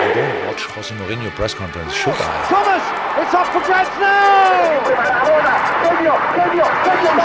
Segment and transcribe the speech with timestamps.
[0.00, 2.46] I don't watch Jose Mourinho press conference, should I?
[2.48, 2.82] Thomas,
[3.22, 4.80] it's off for grabs now.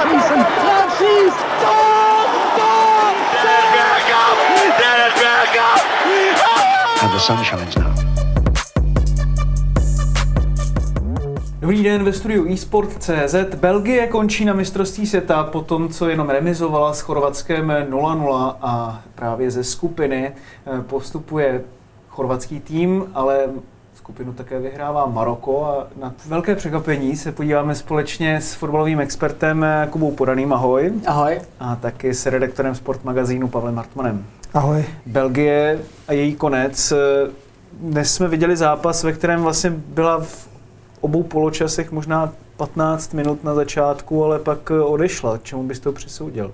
[0.05, 2.29] Season, Francis, Dom,
[2.59, 3.15] Dom,
[7.01, 7.94] And the sun shines now.
[11.65, 13.35] Dobrý den ve studiu eSport.cz.
[13.55, 19.51] Belgie končí na mistrovství světa po tom, co jenom remizovala s Chorvatskem 0-0 a právě
[19.51, 21.61] ze skupiny eh, postupuje
[22.09, 23.47] chorvatský tým, ale
[23.95, 29.87] skupinu také vyhrává Maroko a na velké překvapení se podíváme společně s fotbalovým expertem eh,
[29.91, 30.53] Kubou Podaným.
[30.53, 30.93] Ahoj.
[31.05, 31.41] Ahoj.
[31.59, 34.25] A taky s redaktorem Sport magazínu Pavlem Hartmanem.
[34.53, 34.85] Ahoj.
[35.05, 36.91] Belgie a její konec.
[36.91, 37.31] Eh,
[37.73, 40.54] Dnes jsme viděli zápas, ve kterém vlastně byla v
[41.05, 45.39] obou poločasech možná 15 minut na začátku, ale pak eh, odešla.
[45.43, 46.51] Čemu bys to přisoudil?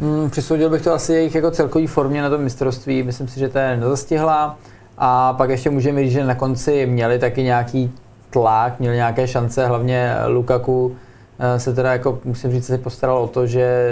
[0.00, 3.02] Hmm, přisoudil bych to asi jejich jako celkový formě na tom mistrovství.
[3.02, 4.58] Myslím si, že to je nezastihla.
[4.98, 7.92] A pak ještě můžeme říct, že na konci měli taky nějaký
[8.30, 10.96] tlak, měli nějaké šance, hlavně Lukaku
[11.38, 13.88] eh, se teda jako, musím říct, se postaral o to, že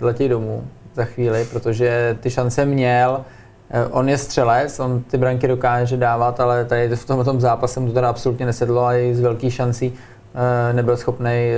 [0.00, 0.64] letí domů
[0.94, 3.24] za chvíli, protože ty šance měl.
[3.72, 7.80] Eh, On je střelec, on ty branky dokáže dávat, ale tady v tomhle tom zápase
[7.80, 9.92] mu to teda absolutně nesedlo a i z velkých šancí
[10.34, 11.50] eh, nebyl schopný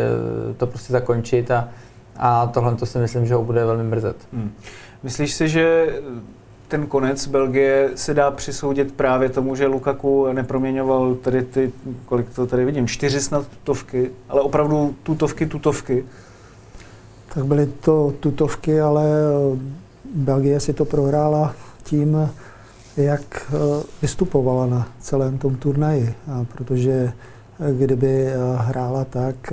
[0.56, 1.68] to prostě zakončit a,
[2.16, 4.16] a tohle to si myslím, že ho bude velmi mrzet.
[4.32, 4.52] Hmm.
[5.02, 5.86] Myslíš si, že
[6.68, 11.72] ten konec Belgie se dá přisoudit právě tomu, že Lukaku neproměňoval tady ty,
[12.06, 16.04] kolik to tady vidím, čtyři snad tutovky, ale opravdu tutovky, tutovky.
[17.34, 19.58] Tak byly to tutovky, ale eh,
[20.14, 22.28] Belgie si to prohrála tím,
[22.96, 26.14] jak eh, vystupovala na celém tom turnaji.
[26.54, 27.12] Protože
[27.60, 29.52] eh, kdyby eh, hrála tak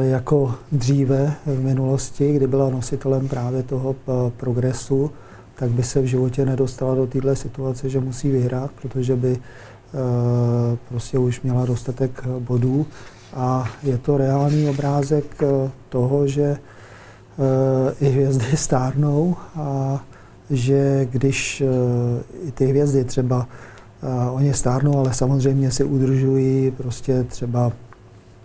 [0.00, 3.96] jako dříve v minulosti, kdy byla nositelem právě toho
[4.36, 5.10] progresu,
[5.54, 9.38] tak by se v životě nedostala do této situace, že musí vyhrát, protože by
[10.88, 12.86] prostě už měla dostatek bodů.
[13.34, 15.42] A je to reálný obrázek
[15.88, 16.58] toho, že
[18.00, 20.00] i hvězdy stárnou a
[20.50, 23.48] že když eh, i ty hvězdy třeba,
[24.02, 27.72] eh, oni stárnou, ale samozřejmě si udržují prostě třeba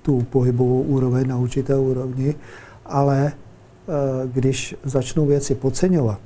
[0.01, 2.35] tu pohybovou úroveň na určité úrovni,
[2.85, 6.19] ale eh, když začnou věci podceňovat,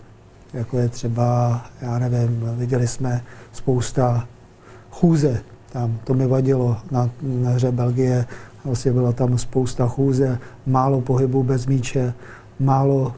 [0.54, 4.28] jako je třeba, já nevím, viděli jsme spousta
[4.92, 8.26] chůze, tam to mi vadilo na, na hře Belgie,
[8.66, 12.14] vlastně byla tam spousta chůze, málo pohybu bez míče,
[12.60, 13.14] málo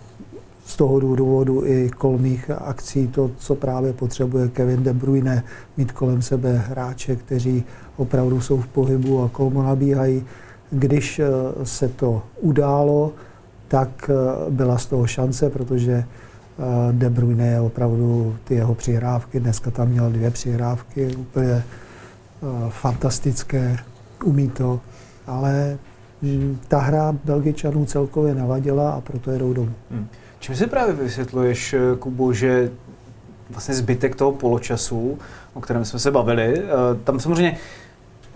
[0.67, 5.43] z toho důvodu i kolmých akcí, to, co právě potřebuje Kevin De Bruyne,
[5.77, 7.63] mít kolem sebe hráče, kteří
[7.97, 10.25] opravdu jsou v pohybu a kolmo nabíhají.
[10.71, 11.25] Když eh,
[11.63, 13.13] se to událo,
[13.67, 16.03] tak eh, byla z toho šance, protože eh,
[16.91, 21.63] De Bruyne je opravdu ty jeho přihrávky, dneska tam měl dvě přihrávky, úplně
[22.69, 23.77] fantastické,
[24.23, 24.79] umí to,
[25.27, 25.77] ale
[26.21, 29.73] mm, ta hra Belgičanů celkově navadila a proto jedou domů.
[29.91, 30.07] Hmm.
[30.39, 32.71] Čím si právě vysvětluješ, eh, Kubo, že
[33.49, 35.19] vlastně zbytek toho poločasu,
[35.53, 36.63] o kterém jsme se bavili, eh,
[37.03, 37.57] tam samozřejmě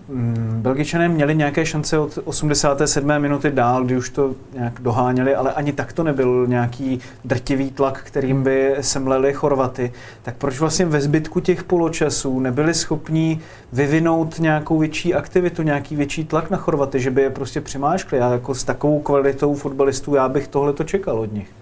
[0.08, 3.18] mm, Belgičané měli nějaké šance od 87.
[3.18, 8.02] minuty dál, kdy už to nějak doháněli, ale ani tak to nebyl nějaký drtivý tlak,
[8.02, 9.92] kterým by semleli Chorvaty.
[10.22, 13.40] Tak proč vlastně ve zbytku těch poločasů nebyli schopní
[13.72, 18.18] vyvinout nějakou větší aktivitu, nějaký větší tlak na Chorvaty, že by je prostě přimáškli?
[18.18, 21.61] Já jako s takovou kvalitou fotbalistů, já bych tohle to čekal od nich.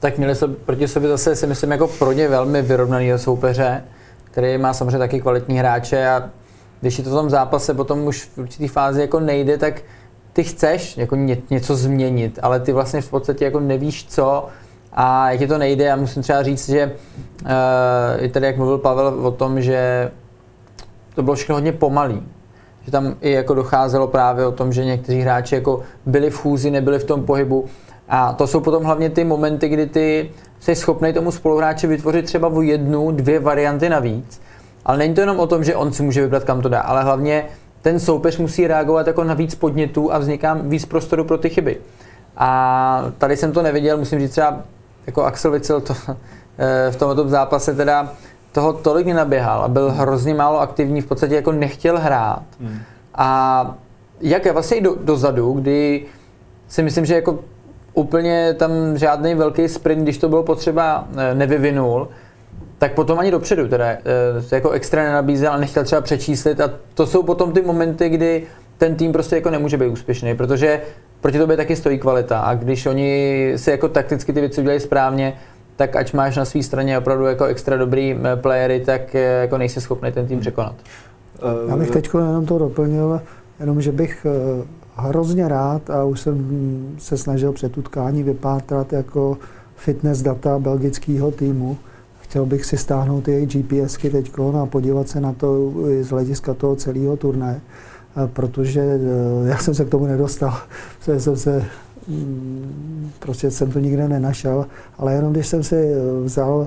[0.00, 3.84] Tak měli se proti sobě zase, si myslím, jako pro ně velmi vyrovnaný soupeře,
[4.24, 6.30] který má samozřejmě taky kvalitní hráče a
[6.80, 9.82] když je to v tom zápase potom už v určitý fázi jako nejde, tak
[10.32, 14.48] ty chceš jako ně, něco změnit, ale ty vlastně v podstatě jako nevíš co
[14.92, 15.84] a jak ti to nejde.
[15.84, 16.92] Já musím třeba říct, že
[17.42, 17.50] uh,
[18.24, 20.10] i tady, jak mluvil Pavel o tom, že
[21.14, 22.22] to bylo všechno hodně pomalý.
[22.84, 26.70] Že tam i jako docházelo právě o tom, že někteří hráči jako byli v chůzi,
[26.70, 27.64] nebyli v tom pohybu.
[28.08, 30.30] A to jsou potom hlavně ty momenty, kdy ty
[30.60, 34.40] jsi schopný tomu spoluhráči vytvořit třeba o jednu, dvě varianty navíc.
[34.84, 37.02] Ale není to jenom o tom, že on si může vybrat, kam to dá, ale
[37.02, 37.44] hlavně
[37.82, 41.80] ten soupeř musí reagovat jako na víc podnětů a vzniká víc prostoru pro ty chyby.
[42.36, 44.60] A tady jsem to neviděl, musím říct třeba
[45.06, 45.94] jako Axel Witsel to,
[46.58, 48.12] eh, v tomto zápase teda
[48.52, 52.42] toho tolik nenaběhal a byl hrozně málo aktivní, v podstatě jako nechtěl hrát.
[52.60, 52.78] Hmm.
[53.14, 53.74] A
[54.20, 56.04] jak je vlastně i do, dozadu, kdy
[56.68, 57.38] si myslím, že jako
[57.94, 62.08] úplně tam žádný velký sprint, když to bylo potřeba, eh, nevyvinul,
[62.78, 63.86] tak potom ani dopředu teda
[64.40, 68.42] se jako extra nenabízel a nechtěl třeba přečíslit a to jsou potom ty momenty, kdy
[68.78, 70.80] ten tým prostě jako nemůže být úspěšný, protože
[71.20, 75.34] proti tobě taky stojí kvalita a když oni si jako takticky ty věci udělají správně,
[75.76, 79.58] tak ať máš na své straně opravdu jako extra dobrý eh, playery, tak eh, jako
[79.58, 80.74] nejsi schopný ten tým překonat.
[81.68, 83.20] Já bych teď jenom to doplnil,
[83.60, 84.64] jenom že bych eh,
[84.96, 89.38] hrozně rád a už jsem se snažil před utkání vypátrat jako
[89.76, 91.76] fitness data belgického týmu.
[92.20, 94.32] Chtěl bych si stáhnout jejich GPSky teď
[94.62, 97.60] a podívat se na to z hlediska toho celého turnaje
[98.26, 100.54] protože eh, já jsem se k tomu nedostal,
[101.18, 101.64] jsem se,
[102.08, 104.66] mm, prostě jsem to nikde nenašel,
[104.98, 106.66] ale jenom když jsem si eh, vzal,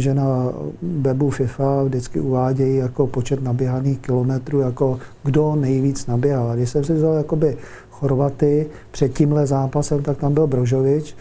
[0.00, 0.52] že na
[0.82, 6.56] webu FIFA vždycky uvádějí jako počet naběhaných kilometrů, jako kdo nejvíc naběhal.
[6.56, 7.56] Když jsem si vzal jakoby
[7.90, 11.16] Chorvaty před tímhle zápasem, tak tam byl Brožovič,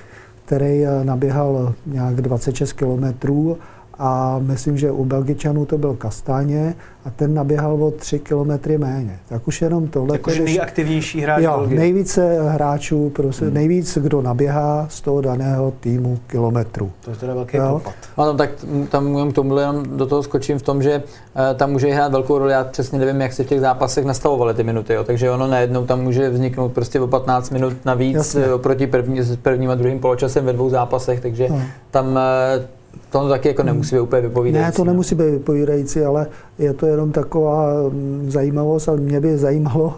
[0.45, 3.57] který eh, naběhal nějak 26 kilometrů
[3.99, 9.19] a myslím, že u Belgičanů to byl Kastáně a ten naběhal o 3 kilometry méně.
[9.29, 10.15] Tak už jenom tohle.
[10.15, 11.79] Jakože nejaktivnější hráč jo, Belgie.
[11.79, 13.53] nejvíce hráčů, prostě hmm.
[13.53, 16.91] nejvíc, kdo naběhá z toho daného týmu kilometru.
[17.01, 17.63] To je teda velký jo?
[17.67, 17.93] propad.
[18.17, 18.49] Ano, tak
[18.89, 22.37] tam k tomu jenom do toho skočím v tom, že uh, tam může hrát velkou
[22.37, 22.51] roli.
[22.51, 24.93] Já přesně nevím, jak se v těch zápasech nastavovaly ty minuty.
[24.93, 25.03] Jo.
[25.03, 28.43] Takže ono najednou tam může vzniknout prostě o 15 minut navíc Jasně.
[28.43, 31.19] Eh, oproti první, s prvním a druhým poločasem ve dvou zápasech.
[31.21, 31.61] Takže hmm.
[31.91, 32.76] tam uh,
[33.09, 34.65] to taky jako nemusí být úplně vypovídající.
[34.65, 34.91] Ne, to no.
[34.91, 36.27] nemusí být vypovídající, ale
[36.57, 39.97] je to jenom taková mm, zajímavost, ale mě by zajímalo,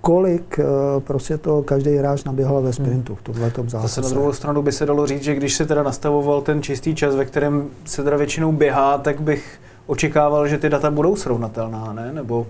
[0.00, 0.64] kolik eh,
[1.00, 3.78] prostě to každý hráč naběhal ve sprintu v tomhle zápase.
[3.78, 6.94] Zase na druhou stranu by se dalo říct, že když se teda nastavoval ten čistý
[6.94, 11.92] čas, ve kterém se teda většinou běhá, tak bych očekával, že ty data budou srovnatelná,
[11.92, 12.12] ne?
[12.12, 12.46] Nebo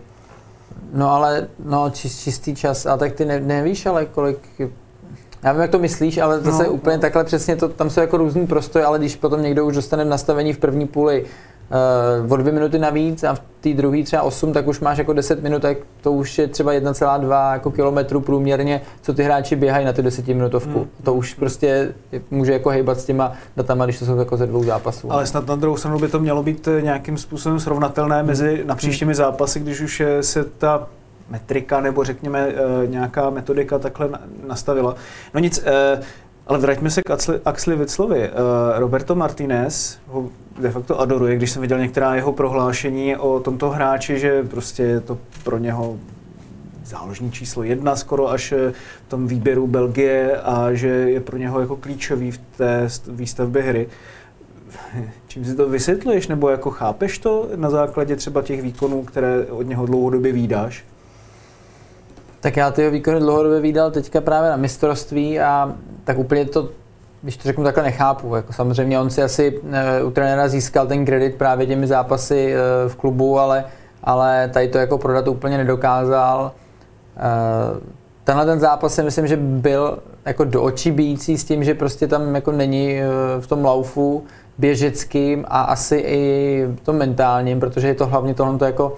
[0.94, 4.38] No ale no, čistý čas, a tak ty ne, nevíš, ale kolik
[5.44, 7.00] já vím, jak to myslíš, ale zase no, úplně no.
[7.00, 10.52] takhle přesně, to, tam jsou jako různý prostory, ale když potom někdo už dostane nastavení
[10.52, 11.24] v první půli
[12.24, 15.12] uh, o dvě minuty navíc a v té druhé třeba 8, tak už máš jako
[15.12, 19.86] 10 minut, tak to už je třeba 1,2 jako kilometru průměrně, co ty hráči běhají
[19.86, 20.78] na ty 10 minutovku.
[20.78, 20.88] Hmm.
[21.02, 21.94] To už prostě
[22.30, 25.12] může jako hejbat s těma datama, když to jsou jako ze dvou zápasů.
[25.12, 28.26] Ale snad na druhou stranu by to mělo být nějakým způsobem srovnatelné hmm.
[28.26, 29.16] mezi napříštími hmm.
[29.16, 30.86] zápasy, když už se ta
[31.28, 34.08] metrika nebo řekněme eh, nějaká metodika takhle
[34.46, 34.96] nastavila.
[35.34, 36.00] No nic, eh,
[36.46, 38.22] ale vraťme se k Axli, Axli Viclovi.
[38.22, 38.30] Eh,
[38.78, 40.28] Roberto Martinez ho
[40.60, 45.00] de facto adoruje, když jsem viděl některá jeho prohlášení o tomto hráči, že prostě je
[45.00, 45.98] to pro něho
[46.84, 48.52] záložní číslo jedna skoro až
[49.06, 53.88] v tom výběru Belgie a že je pro něho jako klíčový v té výstavbě hry.
[55.26, 59.62] Čím si to vysvětluješ, nebo jako chápeš to na základě třeba těch výkonů, které od
[59.62, 60.84] něho dlouhodobě výdáš?
[62.44, 65.74] Tak já ty výkony dlouhodobě vydal teďka právě na mistrovství a
[66.04, 66.68] tak úplně to,
[67.22, 68.34] když to řeknu takhle, nechápu.
[68.34, 72.88] Jako samozřejmě on si asi e, u trenéra získal ten kredit právě těmi zápasy e,
[72.88, 73.64] v klubu, ale,
[74.02, 76.52] ale tady to jako prodat úplně nedokázal.
[77.16, 77.20] E,
[78.24, 82.06] tenhle ten zápas si myslím, že byl jako do očí bíjící s tím, že prostě
[82.06, 83.00] tam jako není
[83.40, 84.24] v tom laufu
[84.58, 88.96] běžeckým a asi i to mentálním, protože je to hlavně tohle jako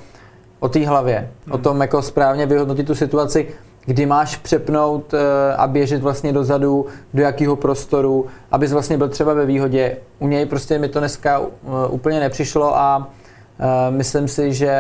[0.61, 1.55] o té hlavě, hmm.
[1.55, 3.47] o tom jako správně vyhodnotit tu situaci,
[3.85, 9.35] kdy máš přepnout eh, a běžet vlastně dozadu, do jakého prostoru, abys vlastně byl třeba
[9.35, 9.97] ve výhodě.
[10.19, 13.11] U něj prostě mi to dneska eh, úplně nepřišlo a
[13.59, 14.71] Uh, myslím si, že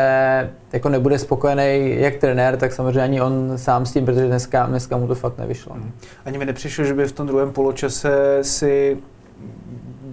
[0.72, 4.96] jako nebude spokojený jak trenér, tak samozřejmě ani on sám s tím, protože dneska, dneska
[4.96, 5.74] mu to fakt nevyšlo.
[5.74, 5.92] Hmm.
[6.24, 8.98] Ani mi nepřišlo, že by v tom druhém poločase si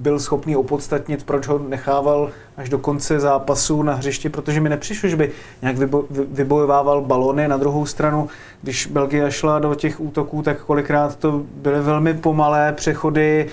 [0.03, 5.09] byl schopný opodstatnit, proč ho nechával až do konce zápasu na hřišti, protože mi nepřišlo,
[5.09, 5.31] že by
[5.61, 7.47] nějak vybo, vybojovával balony.
[7.47, 8.27] Na druhou stranu,
[8.61, 13.47] když Belgie šla do těch útoků, tak kolikrát to byly velmi pomalé přechody,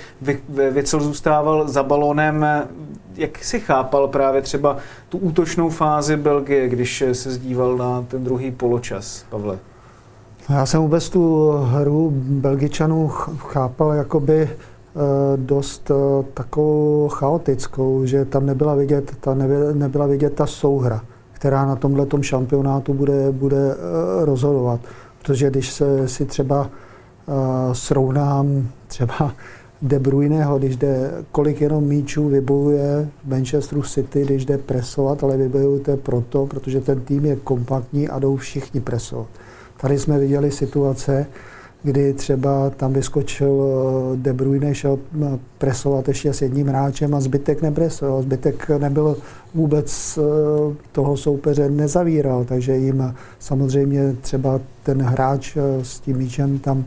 [0.70, 2.46] Věcel zůstával za balonem.
[3.16, 4.76] Jak si chápal právě třeba
[5.08, 9.58] tu útočnou fázi Belgie, když se zdíval na ten druhý poločas, Pavle?
[10.48, 14.50] Já jsem vůbec tu hru Belgičanů chápal jakoby
[15.36, 19.34] dost eh, takovou chaotickou, že tam nebyla vidět ta,
[19.72, 21.00] nebyla vidět ta souhra,
[21.32, 24.80] která na tomhle šampionátu bude, bude eh, rozhodovat.
[25.22, 26.70] Protože když se si třeba
[27.72, 29.34] srovnám třeba
[29.82, 35.36] De Bruyneho, když jde, kolik jenom míčů vybojuje v Manchesteru City, když jde presovat, ale
[35.36, 39.26] vybojujete proto, protože ten tým je kompaktní a jdou všichni presovat.
[39.80, 41.26] Tady jsme viděli situace,
[41.82, 47.20] kdy třeba tam vyskočil eh, De Bruyne, šel eh, presovat ještě s jedním hráčem a
[47.20, 48.22] zbytek nepresoval.
[48.22, 49.16] Zbytek nebyl
[49.54, 56.84] vůbec eh, toho soupeře nezavíral, takže jim samozřejmě třeba ten hráč s tím míčem tam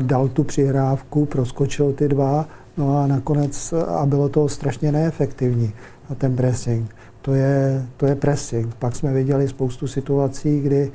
[0.00, 5.72] dal tu přihrávku, proskočil ty dva, no a nakonec a bylo to strašně neefektivní,
[6.18, 6.94] ten pressing.
[7.22, 8.74] To je, to je pressing.
[8.74, 10.92] Pak jsme viděli spoustu situací, kdy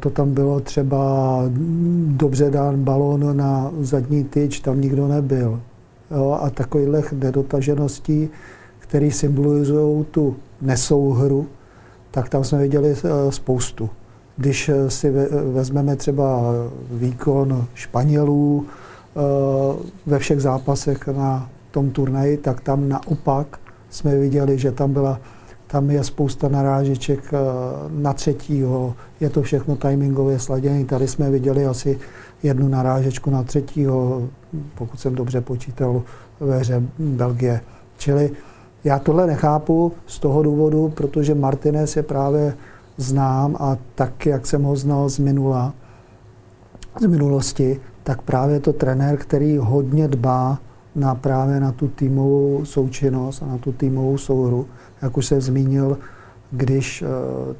[0.00, 1.42] to tam bylo třeba
[2.06, 5.60] dobře dán balón na zadní tyč, tam nikdo nebyl.
[6.10, 8.28] Jo, a takových nedotažeností,
[8.78, 11.46] které symbolizují tu nesouhru,
[12.10, 13.90] tak tam jsme viděli eh, spoustu.
[14.36, 15.12] Když eh, si
[15.52, 16.42] vezmeme třeba
[16.90, 19.20] výkon Španělů eh,
[20.06, 23.60] ve všech zápasech na tom turnaji, tak tam naopak
[23.90, 25.20] jsme viděli, že tam byla
[25.70, 27.38] tam je spousta narážeček eh,
[27.88, 30.84] na třetího, je to všechno timingově sladěné.
[30.84, 31.98] Tady jsme viděli asi
[32.42, 34.28] jednu narážečku na třetího,
[34.74, 36.02] pokud jsem dobře počítal,
[36.40, 37.60] ve hře Belgie.
[37.98, 38.30] Čili
[38.84, 42.54] já tohle nechápu z toho důvodu, protože Martinez je právě
[42.96, 45.74] znám a tak, jak jsem ho znal z minula,
[47.00, 50.58] z minulosti, tak právě to trenér, který hodně dbá
[50.94, 54.66] na právě na tu týmovou součinnost a na tu týmovou souhru
[55.02, 55.98] jak už jsem zmínil,
[56.50, 57.06] když eh,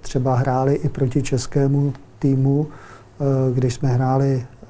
[0.00, 4.66] třeba hráli i proti českému týmu, eh, když jsme hráli eh,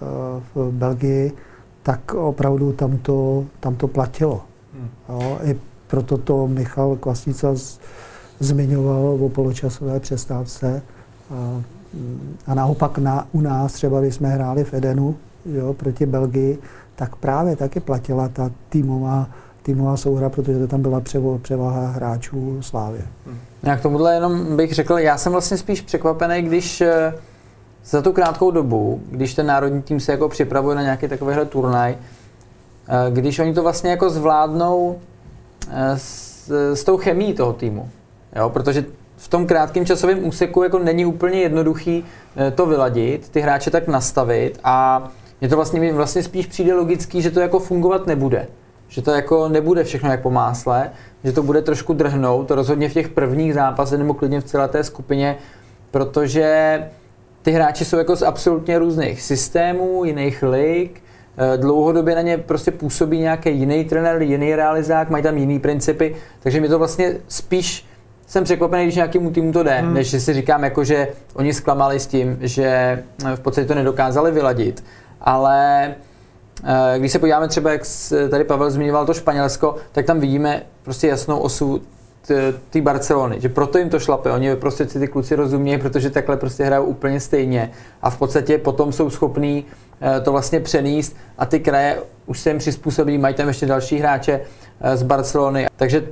[0.54, 1.32] v Belgii,
[1.82, 4.42] tak opravdu tam to, tam to platilo.
[4.74, 4.88] Hmm.
[5.08, 5.56] Jo, I
[5.86, 7.80] proto to Michal Kvasnica z,
[8.40, 10.82] zmiňoval o poločasové přestávce.
[11.30, 11.62] A,
[12.46, 16.58] a naopak na, u nás, třeba když jsme hráli v Edenu jo, proti Belgii,
[16.96, 19.30] tak právě taky platila ta týmová
[19.68, 21.02] týmová souhra, protože tam byla
[21.42, 23.02] převaha hráčů Slávě.
[23.26, 23.38] Hmm.
[23.62, 27.14] Já k tomuhle jenom bych řekl, já jsem vlastně spíš překvapený, když eh,
[27.84, 31.96] za tu krátkou dobu, když ten národní tým se jako připravuje na nějaký takovýhle turnaj,
[31.96, 34.98] eh, když oni to vlastně jako zvládnou
[35.70, 37.88] eh, s, s tou chemí toho týmu.
[38.36, 38.50] Jo?
[38.50, 38.84] Protože
[39.16, 42.04] v tom krátkém časovém úseku jako není úplně jednoduchý
[42.54, 45.08] to vyladit, ty hráče tak nastavit a
[45.40, 48.46] je to vlastně, vlastně spíš přijde logický, že to jako fungovat nebude
[48.88, 50.90] že to jako nebude všechno jak po másle,
[51.24, 54.68] že to bude trošku drhnout, to rozhodně v těch prvních zápasech nebo klidně v celé
[54.68, 55.36] té skupině,
[55.90, 56.82] protože
[57.42, 61.02] ty hráči jsou jako z absolutně různých systémů, jiných lig,
[61.36, 66.16] eh, dlouhodobě na ně prostě působí nějaký jiný trenér, jiný realizák, mají tam jiný principy,
[66.40, 67.88] takže mi to vlastně spíš
[68.26, 69.94] jsem překvapený, když nějakému týmu to jde, hmm.
[69.94, 74.30] než si říkám, jako, že oni zklamali s tím, že eh, v podstatě to nedokázali
[74.30, 74.84] vyladit.
[75.20, 75.94] Ale
[76.98, 77.82] když se podíváme třeba, jak
[78.30, 81.82] tady Pavel zmiňoval to Španělsko, tak tam vidíme prostě jasnou osu
[82.70, 86.36] té Barcelony, že proto jim to šlape, oni prostě si ty kluci rozumějí, protože takhle
[86.36, 87.70] prostě hrajou úplně stejně
[88.02, 89.64] a v podstatě potom jsou schopní
[90.00, 93.98] eh, to vlastně přenést a ty kraje už se jim přizpůsobí, mají tam ještě další
[93.98, 94.40] hráče
[94.80, 96.08] eh, z Barcelony, takže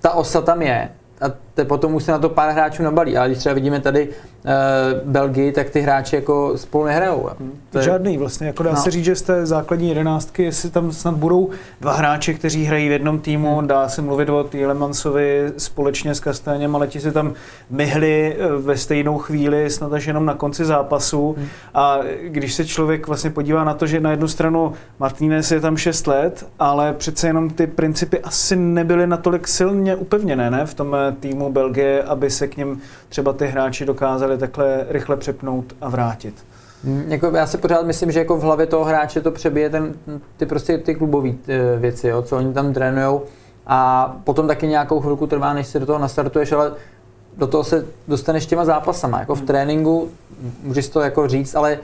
[0.00, 0.88] ta osa tam je
[1.20, 3.16] a te potom už se na to pár hráčů nabalí.
[3.16, 4.12] Ale když třeba vidíme tady uh,
[5.04, 7.30] Belgii, tak ty hráči jako spolu nehrajou.
[7.38, 7.52] Hmm.
[7.70, 7.84] To je...
[7.84, 8.46] Žádný vlastně.
[8.46, 8.76] Jako dá no.
[8.76, 12.88] se říct, že z té základní jedenáctky, jestli tam snad budou dva hráči, kteří hrají
[12.88, 13.66] v jednom týmu, hmm.
[13.66, 17.32] dá se mluvit o Týlemansovi společně s Kasténěm, ale ti si tam
[17.70, 21.34] myhli eh, ve stejnou chvíli, snad až jenom na konci zápasu.
[21.38, 21.46] Hmm.
[21.74, 25.76] A když se člověk vlastně podívá na to, že na jednu stranu Martínez je tam
[25.76, 30.66] 6 let, ale přece jenom ty principy asi nebyly natolik silně upevněné ne?
[30.66, 31.12] v tom eh,
[31.42, 36.34] týmu Belgie, aby se k něm třeba ty hráči dokázali takhle rychle přepnout a vrátit?
[36.84, 39.94] Hmm, jako já si pořád myslím, že jako v hlavě toho hráče to přebije ten,
[40.36, 43.22] ty prostě ty klubové eh, věci, jo, co oni tam trénujou
[43.66, 46.72] a potom taky nějakou chvilku trvá, než se do toho nastartuješ, ale
[47.36, 49.20] do toho se dostaneš těma zápasama.
[49.20, 49.46] Jako v hmm.
[49.46, 50.08] tréninku
[50.62, 51.78] můžeš to jako říct, ale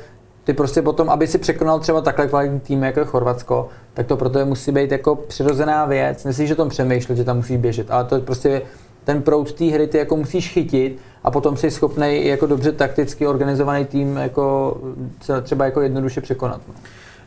[0.45, 4.17] ty prostě potom, aby si překonal třeba takhle kvalitní tým jako je Chorvatsko, tak to
[4.17, 6.25] proto je musí být jako přirozená věc.
[6.25, 8.62] Myslíš, že tom přemýšlet, že tam musí běžet, ale to prostě
[9.09, 13.27] ten proud té hry ty jako musíš chytit a potom jsi schopný jako dobře takticky
[13.27, 14.77] organizovaný tým jako
[15.43, 16.61] třeba jako jednoduše překonat.
[16.69, 16.75] No.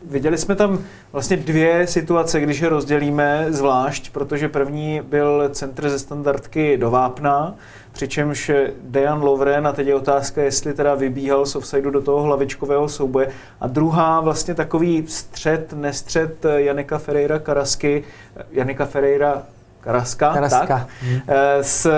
[0.09, 0.79] Viděli jsme tam
[1.11, 7.55] vlastně dvě situace, když je rozdělíme zvlášť, protože první byl centr ze standardky do Vápna,
[7.91, 12.89] přičemž Dejan Lovren, a teď je otázka, jestli teda vybíhal z offsideu do toho hlavičkového
[12.89, 13.29] souboje.
[13.61, 18.03] A druhá vlastně takový střed, nestřed Janika Ferreira Karasky,
[18.51, 19.43] Janika Ferreira
[19.81, 20.65] Karaska, Karaska.
[20.67, 21.21] Tak, hmm.
[21.61, 21.89] s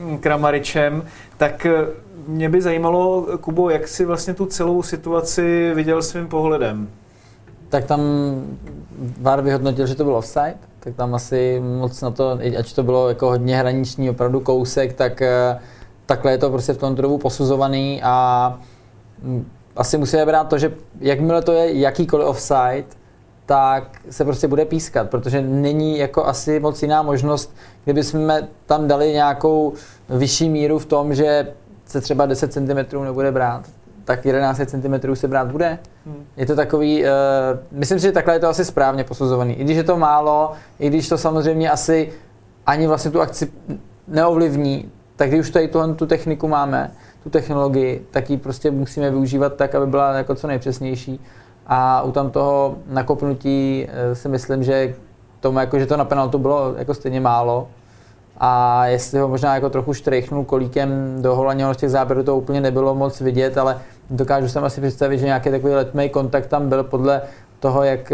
[0.00, 1.02] mm, Kramaričem,
[1.36, 1.86] tak eh,
[2.28, 6.88] mě by zajímalo, Kubo, jak si vlastně tu celou situaci viděl svým pohledem?
[7.68, 8.00] Tak tam
[9.20, 13.08] VAR vyhodnotil, že to byl offside, tak tam asi moc na to, ať to bylo
[13.08, 15.58] jako hodně hraniční, opravdu kousek, tak eh,
[16.06, 18.58] takhle je to prostě v tom dobu posuzovaný a
[19.22, 22.86] mm, asi musíme brát to, že jakmile to je jakýkoliv offside,
[23.46, 28.88] tak se prostě bude pískat, protože není jako asi moc jiná možnost, kdyby jsme tam
[28.88, 29.72] dali nějakou
[30.08, 31.48] vyšší míru v tom, že
[31.86, 33.64] se třeba 10 cm nebude brát,
[34.04, 35.78] tak 11 cm se brát bude.
[36.06, 36.24] Hmm.
[36.36, 37.08] Je to takový, uh,
[37.70, 39.54] myslím si, že takhle je to asi správně posuzovaný.
[39.54, 42.12] I když je to málo, i když to samozřejmě asi
[42.66, 43.52] ani vlastně tu akci
[44.08, 46.90] neovlivní, tak když už tady tuhle tu techniku máme,
[47.22, 51.20] tu technologii, tak ji prostě musíme využívat tak, aby byla jako co nejpřesnější.
[51.66, 54.94] A u tam toho nakopnutí eh, si myslím, že
[55.40, 57.68] tomu, jako, že to na penaltu bylo jako stejně málo.
[58.38, 62.60] A jestli ho možná jako trochu štrejchnul kolíkem do hola, z těch záběrů to úplně
[62.60, 63.78] nebylo moc vidět, ale
[64.10, 67.22] dokážu si asi představit, že nějaký takový letmý kontakt tam byl podle
[67.60, 68.12] toho, jak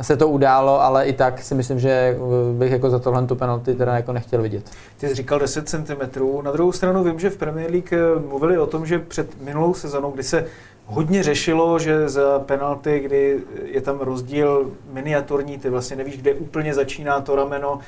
[0.00, 2.18] se to událo, ale i tak si myslím, že eh,
[2.58, 4.70] bych jako za tohle tu penalty teda jako nechtěl vidět.
[4.96, 6.42] Ty jsi říkal 10 cm.
[6.42, 9.74] Na druhou stranu vím, že v Premier League eh, mluvili o tom, že před minulou
[9.74, 10.46] sezónou, kdy se
[10.86, 16.74] hodně řešilo, že za penalty, kdy je tam rozdíl miniaturní, ty vlastně nevíš, kde úplně
[16.74, 17.78] začíná to rameno.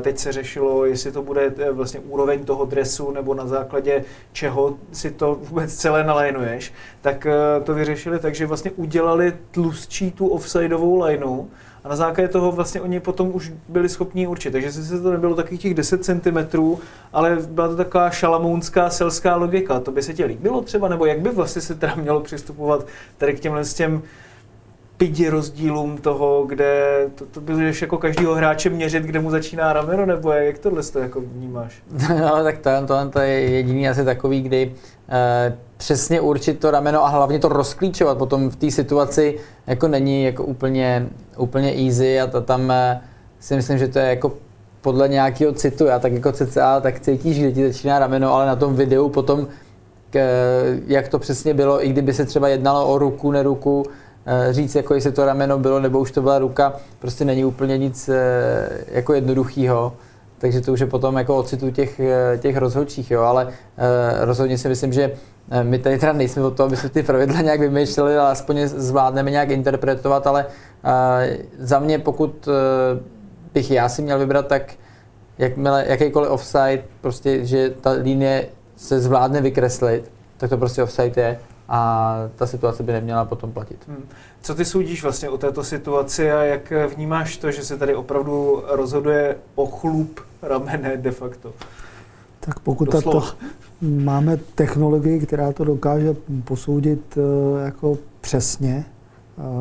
[0.00, 4.74] Teď se řešilo, jestli to bude eh, vlastně úroveň toho dresu nebo na základě čeho
[4.92, 6.72] si to vůbec celé nalajnuješ.
[7.00, 11.44] Tak eh, to vyřešili tak, že vlastně udělali tlustší tu offsideovou lineu,
[11.88, 14.50] na základě toho vlastně oni potom už byli schopni určit.
[14.50, 16.38] Takže sice to nebylo takových těch 10 cm,
[17.12, 19.80] ale byla to taková šalamounská selská logika.
[19.80, 22.86] To by se ti líbilo třeba, nebo jak by vlastně se teda mělo přistupovat
[23.18, 24.02] tady k těmhle s těm
[24.96, 30.06] pidi rozdílům toho, kde to, to budeš jako každýho hráče měřit, kde mu začíná rameno,
[30.06, 31.82] nebo jak tohle to jako vnímáš?
[32.20, 34.74] No, tak to, to, to je jediný asi takový, kdy
[35.76, 40.44] přesně určit to rameno a hlavně to rozklíčovat potom v té situaci jako není jako
[40.44, 43.00] úplně, úplně easy a to tam eh,
[43.40, 44.32] si myslím, že to je jako
[44.80, 48.56] podle nějakého citu, já tak jako CCA, tak cítíš, že ti začíná rameno, ale na
[48.56, 49.46] tom videu potom,
[50.10, 50.20] k,
[50.86, 53.82] jak to přesně bylo, i kdyby se třeba jednalo o ruku, neruku,
[54.26, 57.78] eh, říct, jako jestli to rameno bylo, nebo už to byla ruka, prostě není úplně
[57.78, 59.92] nic eh, jako jednoduchého.
[60.38, 62.00] Takže to už je potom jako o citu těch,
[62.38, 63.48] těch rozhodčích, jo, ale
[64.24, 65.12] rozhodně si myslím, že
[65.50, 68.66] Eh, my tady teda nejsme o to, aby jsme ty pravidla nějak vymýšleli, ale aspoň
[68.66, 70.46] zvládneme nějak interpretovat, ale
[71.58, 72.48] za mě, pokud
[73.54, 74.72] bych já si měl vybrat, tak
[75.38, 78.46] jakmile, jakýkoliv offside, prostě, že ta linie
[78.76, 83.78] se zvládne vykreslit, tak to prostě offside je a ta situace by neměla potom platit.
[83.88, 84.04] Hmm.
[84.42, 88.62] Co ty soudíš vlastně o této situaci a jak vnímáš to, že se tady opravdu
[88.66, 91.52] rozhoduje o chlup ramene de facto?
[92.40, 93.22] Tak pokud tato,
[93.80, 98.84] máme technologii, která to dokáže posoudit eh, jako přesně,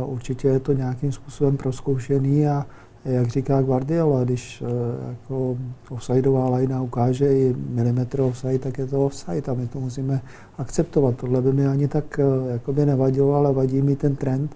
[0.05, 2.65] určitě je to nějakým způsobem proskoušený a
[3.07, 5.57] jak říká Guardiola, když eh, jako
[5.89, 10.21] offsideová lajna ukáže i milimetr offside, tak je to offside a my to musíme
[10.57, 11.15] akceptovat.
[11.15, 14.55] Tohle by mi ani tak eh, jakoby nevadilo, ale vadí mi ten trend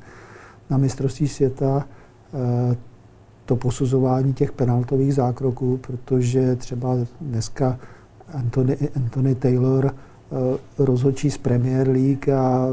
[0.70, 1.86] na mistrovství světa,
[3.46, 7.80] to posuzování těch penaltových zákroků, protože třeba dneska
[8.34, 12.68] Anthony, Anthony Taylor, eh, rozhodčí z Premier League a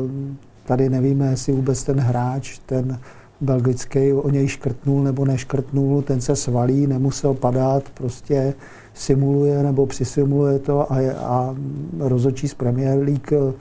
[0.64, 2.99] tady nevíme, jestli vůbec ten hráč, ten
[3.40, 8.55] belgický, o něj škrtnul nebo neškrtnul, ten se svalí, nemusel padat, prostě
[8.94, 11.55] simuluje nebo přisimuluje to a, a
[11.98, 13.53] rozhodčí z Premier League eh,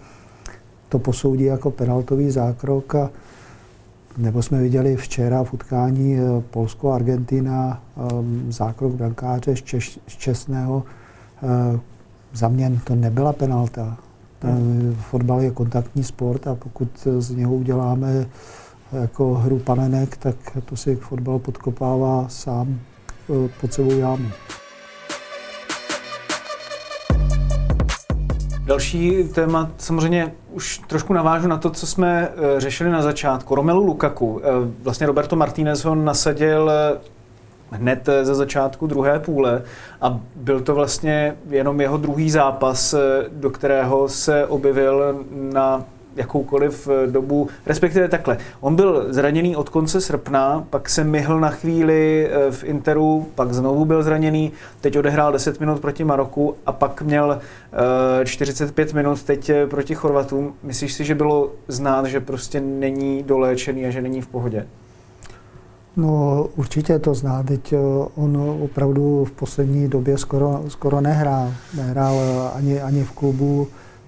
[0.90, 3.10] to posoudí jako penaltový zákrok a
[4.18, 7.84] nebo jsme viděli včera v utkání eh, Polsko-Argentina
[8.50, 10.84] zákrok brankáře z, Češ, z Česného,
[11.44, 11.80] Eh,
[12.34, 13.98] za mě to nebyla penalta.
[14.42, 14.96] Hmm.
[15.10, 18.26] Fotbal je kontaktní sport a pokud z něho uděláme
[18.92, 22.80] jako hru panenek, tak to si fotbal podkopává sám
[23.30, 24.30] eh, pod sebou jámu.
[28.66, 33.56] Další téma, samozřejmě už trošku navážu na to, co jsme eh, řešili na začátku.
[33.56, 34.42] Romelu Lukaku.
[34.84, 36.72] Vlastně Roberto Martinez ho nasadil
[37.72, 39.62] hned ze začátku druhé půle
[40.02, 42.96] a byl to vlastně jenom jeho druhý zápas,
[43.32, 45.84] do kterého se objevil na
[46.18, 48.38] jakoukoliv dobu, respektive takhle.
[48.60, 53.54] On byl zraněný od konce srpna, pak se myhl na chvíli eh, v Interu, pak
[53.54, 54.52] znovu byl zraněný,
[54.82, 57.40] teď odehrál 10 minut proti Maroku a pak měl
[58.24, 60.54] 45 eh, minut teď eh, proti Chorvatům.
[60.64, 64.66] Myslíš si, že bylo znát, že prostě není doléčený a že není v pohodě?
[65.98, 67.78] No určitě to zná, teď eh,
[68.16, 71.54] on opravdu v poslední době skoro, skoro nehrál.
[71.76, 73.68] Nehrál eh, ani, ani v klubu.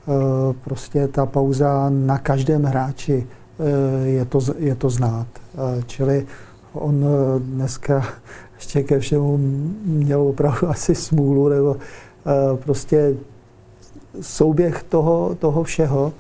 [0.10, 3.28] Eh, prostě ta pauza na každém hráči
[4.04, 5.28] je to, je to znát.
[5.86, 6.28] Čili
[6.74, 7.06] on
[7.40, 8.06] dneska
[8.56, 9.38] ještě ke všemu
[9.86, 11.78] měl opravdu asi smůlu, nebo
[12.64, 13.16] prostě
[14.22, 16.14] souběh toho, toho všeho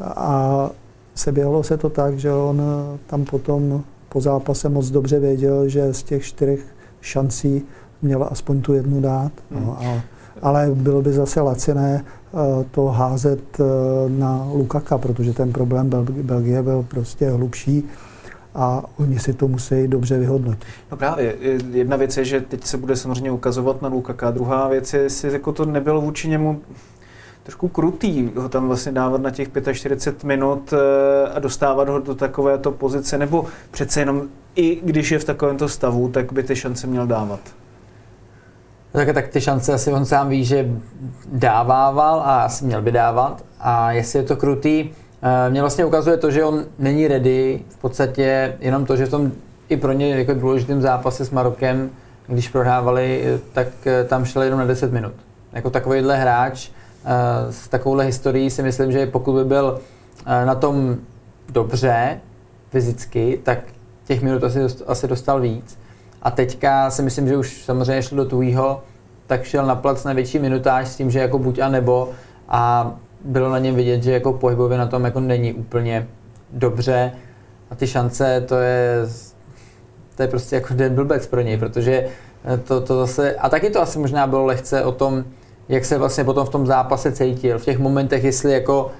[0.00, 0.70] a
[1.18, 5.94] seběhlo se to tak, že on eh, tam potom po zápase moc dobře věděl, že
[5.94, 6.60] z těch čtyřech
[7.00, 7.62] šancí
[8.02, 9.32] měl aspoň tu jednu dát.
[9.50, 10.02] No, a,
[10.42, 12.17] ale bylo by zase laciné eh,
[12.70, 13.64] to házet eh,
[14.08, 17.84] na Lukaka, protože ten problém Bel- Belgie byl prostě hlubší
[18.54, 20.64] a oni si to musí dobře vyhodnotit.
[20.90, 21.36] No právě,
[21.70, 25.32] jedna věc je, že teď se bude samozřejmě ukazovat na Lukaka, druhá věc je, jestli
[25.32, 26.60] jako to nebylo vůči němu
[27.48, 32.14] trošku krutý ho tam vlastně dávat na těch 45 minut eh, a dostávat ho do
[32.14, 34.22] takovéto pozice, nebo přece jenom
[34.54, 37.40] i když je v takovémto stavu, tak by ty šance měl dávat.
[38.92, 40.68] Tak, tak ty šance asi on sám ví, že
[41.32, 43.44] dávával a asi měl by dávat.
[43.60, 44.90] A jestli je to krutý,
[45.22, 49.10] eh, mě vlastně ukazuje to, že on není ready, v podstatě jenom to, že v
[49.10, 49.32] tom
[49.68, 51.90] i pro ně jako důležitým zápase s Marokem,
[52.26, 55.12] když prohrávali, eh, tak eh, tam šel jenom na 10 minut.
[55.52, 56.70] Jako takovýhle hráč
[57.50, 59.80] s takovouhle historií si myslím, že pokud by byl
[60.44, 60.96] na tom
[61.48, 62.20] dobře
[62.70, 63.58] fyzicky, tak
[64.04, 65.78] těch minut asi, asi dostal víc.
[66.22, 68.82] A teďka si myslím, že už samozřejmě šel do tuhýho,
[69.26, 72.10] tak šel na plac na větší minutáž s tím, že jako buď a nebo
[72.48, 72.92] a
[73.24, 76.08] bylo na něm vidět, že jako pohybově na tom jako není úplně
[76.52, 77.12] dobře.
[77.70, 79.06] A ty šance, to je,
[80.16, 82.08] to je prostě jako den blbec pro něj, protože
[82.64, 85.24] to, to zase, a taky to asi možná bylo lehce o tom,
[85.68, 88.90] jak se vlastně potom v tom zápase cítil, v těch momentech, jestli jako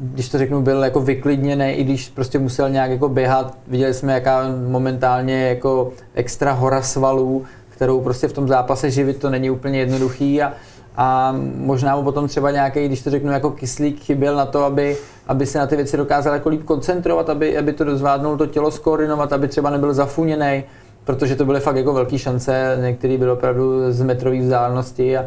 [0.00, 3.58] když to řeknu, byl jako vyklidněný, i když prostě musel nějak jako běhat.
[3.68, 9.30] Viděli jsme, jaká momentálně jako extra hora svalů, kterou prostě v tom zápase živit to
[9.30, 10.52] není úplně jednoduchý a,
[10.96, 14.96] a možná mu potom třeba nějaký, když to řeknu, jako kyslík chyběl na to, aby,
[15.26, 18.70] aby se na ty věci dokázal jako líp koncentrovat, aby, aby to dozvládnul to tělo
[18.70, 20.64] skoordinovat, aby třeba nebyl zafuněný,
[21.04, 25.24] protože to byly fakt jako velké šance, některé byly opravdu z metrové vzdálenosti a,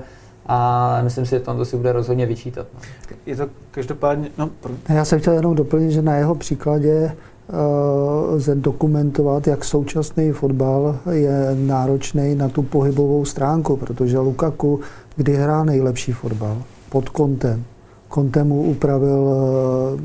[0.51, 2.67] a myslím si, že tam to si bude rozhodně vyčítat.
[2.73, 2.79] No.
[3.25, 4.49] Je to každopádně, no,
[4.89, 7.11] Já jsem chtěl jenom doplnit, že na jeho příkladě
[7.49, 14.79] uh, lze dokumentovat, jak současný fotbal je náročný na tu pohybovou stránku, protože Lukaku,
[15.15, 16.57] kdy hrá nejlepší fotbal,
[16.89, 17.63] pod kontem.
[18.07, 19.99] Kontem mu upravil, uh,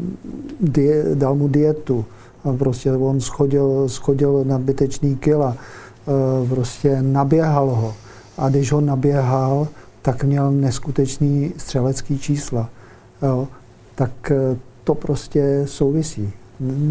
[0.60, 2.04] die, dal mu dietu,
[2.44, 5.56] a prostě on schodil, schodil nadbytečný kila,
[6.06, 7.94] uh, prostě naběhal ho.
[8.38, 9.68] A když ho naběhal,
[10.04, 12.70] tak měl neskutečný střelecký čísla.
[13.22, 13.48] Jo,
[13.94, 16.32] tak eh, to prostě souvisí.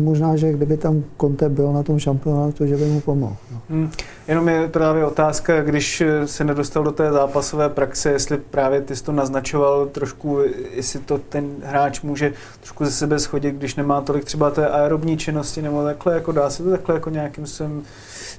[0.04, 3.36] Možná, že kdyby tam Conte byl na tom šampionátu, že by mu pomohl.
[3.52, 3.62] No.
[3.70, 3.92] Hmm.
[4.28, 8.96] Jenom je právě otázka, když eh, se nedostal do té zápasové praxe, jestli právě ty
[8.96, 10.40] jsi to naznačoval trošku,
[10.72, 15.18] jestli to ten hráč může trošku ze sebe schodit, když nemá tolik třeba té aerobní
[15.18, 17.82] činnosti, nebo takhle, jako dá se to takhle jako nějakým způsobem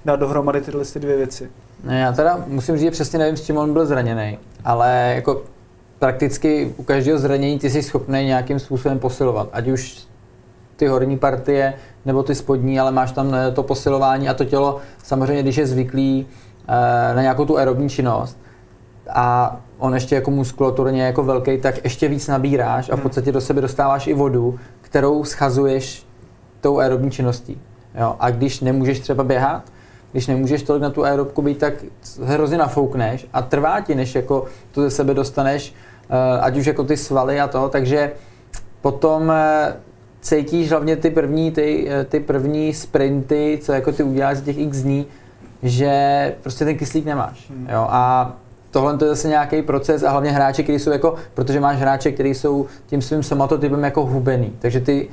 [0.04, 1.50] dát dohromady tyhle ty dvě věci.
[1.84, 5.42] Ne, já teda musím říct, že přesně nevím, s čím on byl zraněný, ale jako
[5.98, 10.07] prakticky u každého zranění ty jsi schopný nějakým způsobem posilovat, ať už
[10.77, 11.74] ty horní partie
[12.05, 16.27] nebo ty spodní, ale máš tam to posilování a to tělo samozřejmě, když je zvyklý
[16.68, 18.38] eh, na nějakou tu aerobní činnost
[19.11, 23.40] a on ještě jako muskulaturně jako velký, tak ještě víc nabíráš a v podstatě do
[23.40, 26.07] sebe dostáváš i vodu, kterou schazuješ
[26.61, 27.61] tou aerobní činností.
[28.00, 28.16] Jo?
[28.20, 29.62] A když nemůžeš třeba běhat,
[30.14, 31.74] když nemůžeš tolik na tu aerobku být, tak
[32.22, 35.74] hrozně nafoukneš a trvá ti, než jako to ze sebe dostaneš,
[36.11, 38.12] eh, ať už jako ty svaly a to, takže
[38.81, 39.77] potom eh,
[40.20, 44.59] cítíš hlavně ty první, ty, eh, ty první sprinty, co jako ty uděláš z těch
[44.59, 45.07] x dní,
[45.62, 47.50] že prostě ten kyslík nemáš.
[47.50, 47.68] Hmm.
[47.72, 47.87] Jo?
[47.90, 48.33] A
[48.70, 52.12] tohle to je zase nějaký proces a hlavně hráči, kteří jsou jako, protože máš hráče,
[52.12, 54.53] kteří jsou tím svým somatotypem jako hubený.
[54.59, 55.09] Takže ty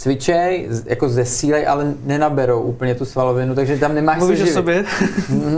[0.00, 4.84] cvičej, jako zesílej, ale nenaberou úplně tu svalovinu, takže tam nemáš Mluvíš se o sobě?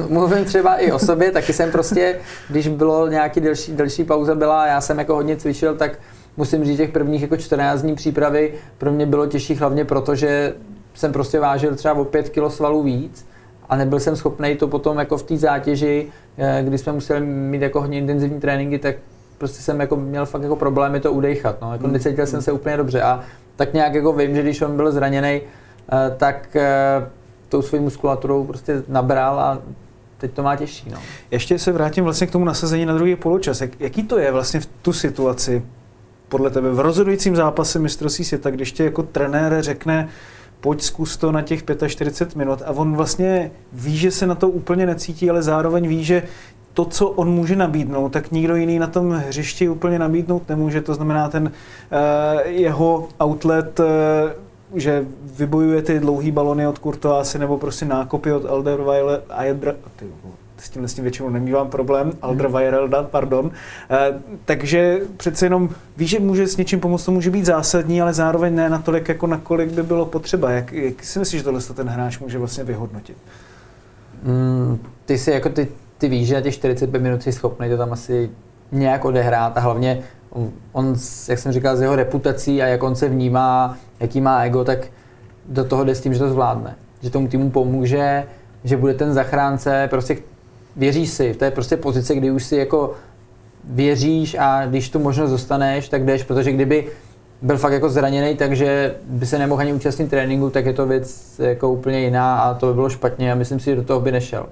[0.09, 4.67] Mluvím třeba i o sobě, taky jsem prostě, když bylo nějaký delší, delší pauza byla,
[4.67, 5.99] já jsem jako hodně cvičil, tak
[6.37, 10.55] musím říct, těch prvních jako 14 dní přípravy pro mě bylo těžší hlavně proto, že
[10.95, 13.27] jsem prostě vážil třeba o 5 kg svalů víc
[13.69, 16.07] a nebyl jsem schopný to potom jako v té zátěži,
[16.39, 18.97] eh, kdy jsme museli mít jako hodně intenzivní tréninky, tak
[19.39, 21.73] prostě jsem jako měl fakt jako problémy to udechat, no.
[21.73, 23.25] jako necítil jsem se úplně dobře a
[23.57, 27.11] tak nějak jako vím, že když on byl zraněný, eh, tak eh,
[27.49, 29.59] tou svou muskulaturou prostě nabral a
[30.19, 30.91] teď to má těžší.
[30.91, 30.99] No.
[31.31, 33.61] Ještě se vrátím vlastně k tomu nasazení na druhý poločas.
[33.61, 35.63] Jak, jaký to je vlastně v tu situaci
[36.29, 40.09] podle tebe v rozhodujícím zápase mistrovství světa, když tě jako trenér řekne,
[40.61, 44.49] pojď zkus to na těch 45 minut a on vlastně ví, že se na to
[44.49, 46.23] úplně necítí, ale zároveň ví, že
[46.75, 50.81] to, co on může nabídnout, tak nikdo jiný na tom hřišti úplně nabídnout nemůže.
[50.81, 53.87] To znamená ten uh, jeho outlet, uh,
[54.75, 55.07] že
[55.37, 60.07] vybojuje ty dlouhý balony od Kurtoásy nebo prostě nákopy od Alderweile a Jedra, ty,
[60.63, 63.51] s tím s tím většinou nemývám problém, Alderweirelda, pardon.
[63.91, 68.13] Eh, takže přece jenom víš, že může s něčím pomoct, to může být zásadní, ale
[68.13, 70.51] zároveň ne natolik, jako nakolik by bylo potřeba.
[70.51, 73.17] Jak, jak si myslíš, že tohle ten hráč může vlastně vyhodnotit?
[74.23, 75.69] Mm, ty si jako ty,
[76.03, 78.31] ty víš, že na těch 45 minut jsi schopný to tam asi
[78.73, 79.99] nějak odehrát a hlavně
[80.73, 80.95] on,
[81.29, 84.79] jak jsem říkal, z jeho reputací a jak on se vnímá, jaký má ego, tak
[85.49, 86.75] do toho jde s tím, že to zvládne.
[87.03, 88.25] Že tomu týmu pomůže,
[88.65, 90.17] že bude ten zachránce, prostě
[90.77, 92.95] věříš si, to je prostě pozice, kdy už si jako
[93.65, 96.87] věříš a když tu možnost dostaneš, tak jdeš, protože kdyby
[97.43, 101.39] byl fakt jako zraněný, takže by se nemohl ani účastnit tréninku, tak je to věc
[101.39, 104.13] jako úplně jiná a to by bylo špatně a myslím si, že do toho by
[104.13, 104.47] nešel.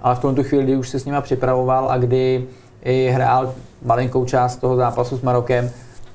[0.00, 2.46] Ale v tu chvíli, kdy už se s nima připravoval a kdy
[2.82, 5.70] i hrál malinkou část toho zápasu s Marokem,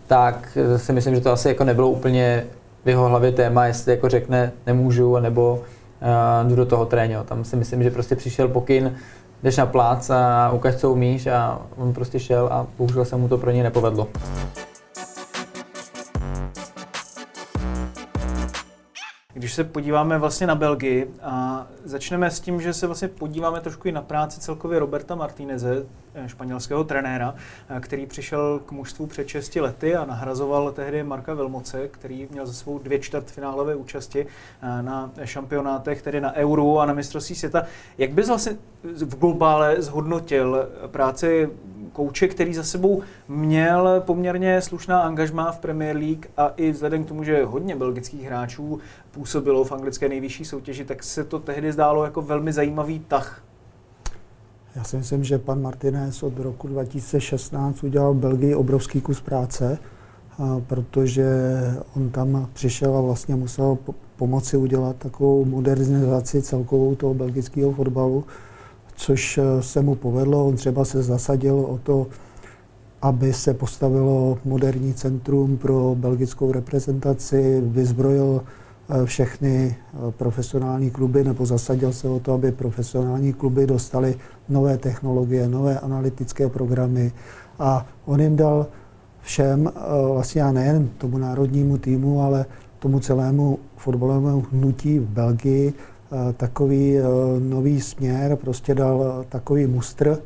[0.08, 2.46] tak si myslím, že to asi jako nebylo úplně
[2.86, 7.18] v jeho hlavě téma, jestli jako řekne nemůžu, nebo uh, jdu do toho tréně.
[7.26, 8.96] Tam si myslím, že prostě přišel pokyn,
[9.44, 13.28] jdeš na plác a ukaž, co umíš a on prostě šel a bohužel se mu
[13.28, 14.08] to pro něj nepovedlo.
[19.36, 23.88] Když se podíváme vlastně na Belgii a začneme s tím, že se vlastně podíváme trošku
[23.88, 27.36] i na práci celkově Roberta Martineze, eh, španělského trenéra,
[27.70, 32.46] eh, který přišel k mužstvu před 6 lety a nahrazoval tehdy Marka Velmoce, který měl
[32.46, 34.28] za svou dvě čtvrtfinálové účasti
[34.62, 37.64] eh, na šampionátech, tedy na Euro a na mistrovství světa.
[37.98, 41.50] Jak bys vlastně v globále zhodnotil práci
[41.94, 47.08] kouče, který za sebou měl poměrně slušná angažmá v Premier League a i vzhledem k
[47.08, 48.80] tomu, že hodně belgických hráčů
[49.12, 53.44] působilo v anglické nejvyšší soutěži, tak se to tehdy zdálo jako velmi zajímavý tah.
[54.76, 59.78] Já si myslím, že pan Martinez od roku 2016 udělal v Belgii obrovský kus práce,
[60.68, 61.26] protože
[61.96, 63.78] on tam přišel a vlastně musel
[64.16, 68.24] pomoci udělat takovou modernizaci celkovou toho belgického fotbalu
[68.96, 70.48] což eh, se mu povedlo.
[70.48, 72.08] On třeba se zasadil o to,
[73.02, 81.46] aby se postavilo moderní centrum pro belgickou reprezentaci, vyzbrojil eh, všechny eh, profesionální kluby, nebo
[81.46, 84.16] zasadil se o to, aby profesionální kluby dostali
[84.50, 87.12] nové technologie, nové analytické programy
[87.60, 88.68] a on jim dal
[89.22, 89.72] všem,
[90.14, 92.46] vlastně a nejen tomu národnímu týmu, ale
[92.80, 95.74] tomu celému fotbalovému hnutí v Belgii
[96.38, 97.04] takový eh,
[97.40, 100.18] nový směr, prostě dal takový mustr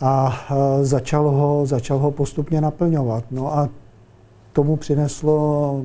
[0.00, 3.24] a eh, začal ho, začal ho postupně naplňovat.
[3.30, 3.68] No a
[4.52, 5.82] tomu přineslo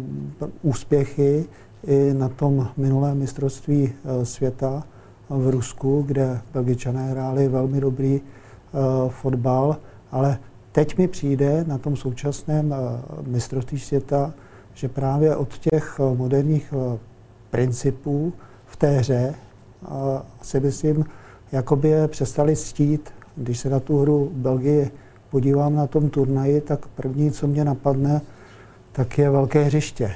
[0.62, 1.46] úspěchy
[1.88, 4.84] i na tom minulém mistrovství světa
[5.30, 8.22] v Rusku, kde Belgičané hráli velmi dobrý
[9.10, 9.78] fotbal,
[10.12, 10.40] ale
[10.72, 12.76] teď mi přijde na tom současném
[13.28, 14.34] mistrovství světa,
[14.74, 16.74] že právě od těch moderních
[17.54, 18.34] principů
[18.74, 19.36] v té hře
[19.86, 21.06] a si myslím,
[21.52, 23.14] jakoby je přestali ctít.
[23.36, 24.92] Když se na tu hru Belgii
[25.30, 28.22] podívám na tom turnaji, tak první, co mě napadne,
[28.92, 30.12] tak je velké hřiště.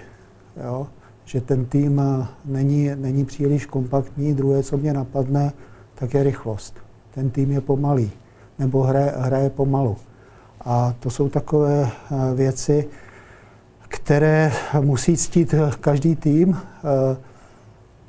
[0.64, 0.88] Jo?
[1.26, 2.02] Že ten tým
[2.46, 4.34] není, není příliš kompaktní.
[4.34, 5.54] Druhé, co mě napadne,
[5.96, 6.76] tak je rychlost.
[7.14, 8.12] Ten tým je pomalý,
[8.60, 9.98] nebo hraje, hraje pomalu.
[10.62, 12.88] A to jsou takové eh, věci,
[13.88, 16.58] které musí ctít každý tým.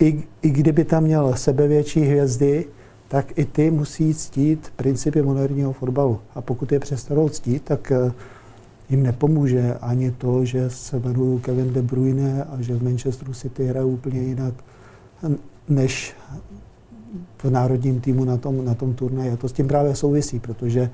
[0.01, 2.65] I, i kdyby tam měl sebevětší hvězdy,
[3.09, 6.21] tak i ty musí ctít principy moderního fotbalu.
[6.35, 8.13] A pokud je přestanou ctít, tak eh,
[8.91, 13.67] jim nepomůže ani to, že se jmenují Kevin De Bruyne a že v Manchesteru City
[13.67, 14.55] hrají úplně jinak
[15.69, 16.15] než
[17.43, 19.31] v národním týmu na tom, na tom turnaji.
[19.31, 20.91] A to s tím právě souvisí, protože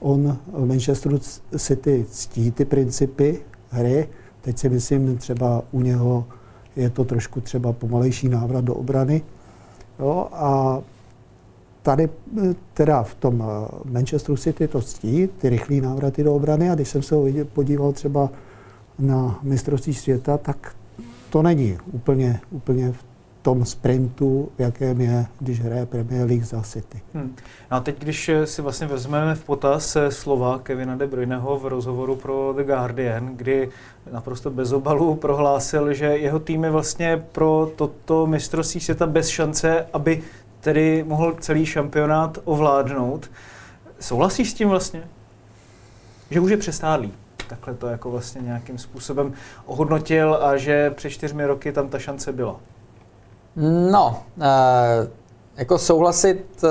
[0.00, 1.18] on v Manchesteru
[1.58, 3.40] City ctí ty principy
[3.70, 4.08] hry.
[4.40, 6.26] Teď si myslím třeba u něho
[6.78, 9.22] je to trošku třeba pomalejší návrat do obrany.
[9.98, 10.80] Jo, a
[11.82, 16.70] tady eh, teda v tom eh, Manchesteru City to ctí, ty rychlé návraty do obrany
[16.70, 17.14] a když jsem se
[17.52, 18.30] podíval třeba
[18.98, 20.74] na mistrovství světa, tak
[21.30, 23.04] to není úplně, úplně v
[23.42, 27.00] tom sprintu, jakém je, když hraje Premier League za City.
[27.14, 27.36] Hmm.
[27.70, 31.66] No a teď, když si vlastně vezmeme v potaz eh, slova Kevina De Bruyneho v
[31.66, 33.70] rozhovoru pro The Guardian, kdy
[34.12, 39.86] naprosto bez obalu prohlásil, že jeho tým je vlastně pro toto mistrovství světa bez šance,
[39.92, 40.22] aby
[40.60, 43.30] tedy mohl celý šampionát ovládnout.
[44.00, 45.02] Souhlasíš s tím vlastně?
[46.30, 47.12] Že už je přestádlý
[47.48, 49.32] takhle to jako vlastně nějakým způsobem
[49.66, 52.60] ohodnotil a že před čtyřmi roky tam ta šance byla.
[53.90, 54.44] No, uh,
[55.56, 56.70] jako souhlasit, uh,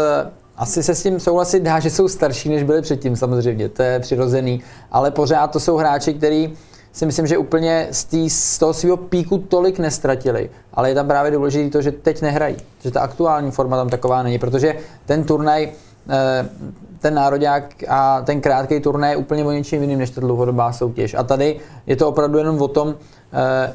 [0.57, 3.99] asi se s tím souhlasit dá, že jsou starší, než byli předtím samozřejmě, to je
[3.99, 6.57] přirozený, ale pořád to jsou hráči, kteří
[6.97, 11.07] si myslím, že úplně z, tý, z toho svého píku tolik nestratili, ale je tam
[11.07, 15.23] právě důležité to, že teď nehrají, že ta aktuální forma tam taková není, protože ten
[15.23, 15.69] turnaj,
[16.09, 16.49] eh,
[16.99, 21.13] ten národák a ten krátký turnaj je úplně o něčím jiným než ta dlouhodobá soutěž.
[21.13, 22.95] A tady je to opravdu jenom o tom,
[23.33, 23.73] eh,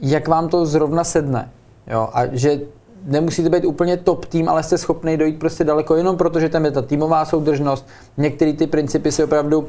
[0.00, 1.50] jak vám to zrovna sedne.
[1.86, 2.08] Jo?
[2.12, 2.60] A že
[3.04, 6.64] nemusíte být úplně top tým, ale jste schopni dojít prostě daleko jenom proto, že tam
[6.64, 7.88] je ta týmová soudržnost.
[8.16, 9.66] Některé ty principy si opravdu uh,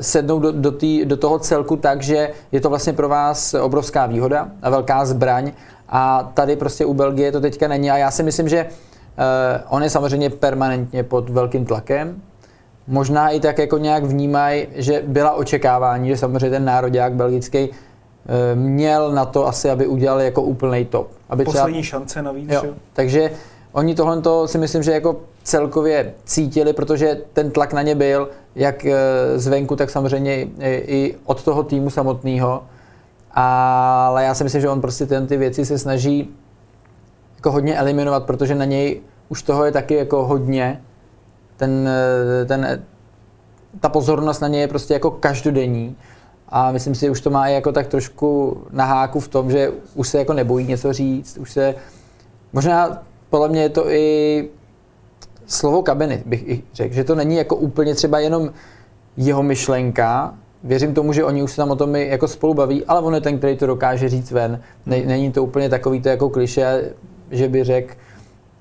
[0.00, 4.06] sednou do, do, tý, do toho celku tak, že je to vlastně pro vás obrovská
[4.06, 5.52] výhoda a velká zbraň.
[5.88, 7.90] A tady prostě u Belgie to teďka není.
[7.90, 12.22] A já si myslím, že uh, on je samozřejmě permanentně pod velkým tlakem.
[12.86, 17.68] Možná i tak jako nějak vnímají, že byla očekávání, že samozřejmě ten národák belgický
[18.54, 21.10] měl na to asi, aby udělal jako úplný top.
[21.28, 21.98] Aby Poslední třeba...
[21.98, 22.50] šance navíc.
[22.50, 22.60] Jo.
[22.64, 22.74] Jo.
[22.92, 23.30] Takže
[23.72, 28.86] oni tohle si myslím, že jako celkově cítili, protože ten tlak na ně byl, jak
[28.86, 28.94] eh,
[29.38, 32.64] zvenku, tak samozřejmě i od toho týmu samotného.
[33.30, 36.34] Ale já si myslím, že on prostě ten, ty věci se snaží
[37.36, 40.82] jako hodně eliminovat, protože na něj už toho je taky jako hodně.
[41.56, 41.88] Ten,
[42.42, 42.82] eh, ten,
[43.80, 45.96] ta pozornost na něj je prostě jako každodenní
[46.56, 49.72] a myslím si, že už to má jako tak trošku na háku v tom, že
[49.94, 51.74] už se jako nebojí něco říct, už se,
[52.52, 54.48] možná podle mě je to i
[55.46, 58.52] slovo kabiny, bych i řekl, že to není jako úplně třeba jenom
[59.16, 63.00] jeho myšlenka, věřím tomu, že oni už se tam o tom jako spolu baví, ale
[63.00, 64.60] on je ten, který to dokáže říct ven.
[64.86, 66.90] Není to úplně takový to jako kliše,
[67.30, 67.94] že by řekl,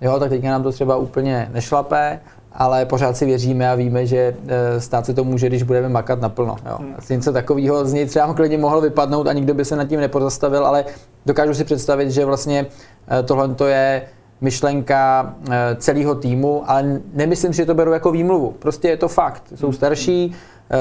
[0.02, 2.20] jo, tak teďka nám to třeba úplně nešlapé,
[2.54, 6.22] ale pořád si věříme a víme, že eh, stát se to může, když budeme makat
[6.22, 6.56] naplno.
[6.66, 6.78] Jo.
[6.80, 6.96] Hmm.
[7.10, 10.66] Něco takového z něj třeba klidně mohlo vypadnout a nikdo by se nad tím nepozastavil,
[10.66, 10.86] ale
[11.26, 12.66] dokážu si představit, že vlastně
[13.08, 14.02] eh, tohle je
[14.42, 18.52] myšlenka eh, celého týmu, ale nemyslím si, že to beru jako výmluvu.
[18.60, 19.44] Prostě je to fakt.
[19.56, 19.74] Jsou hmm.
[19.74, 20.36] starší,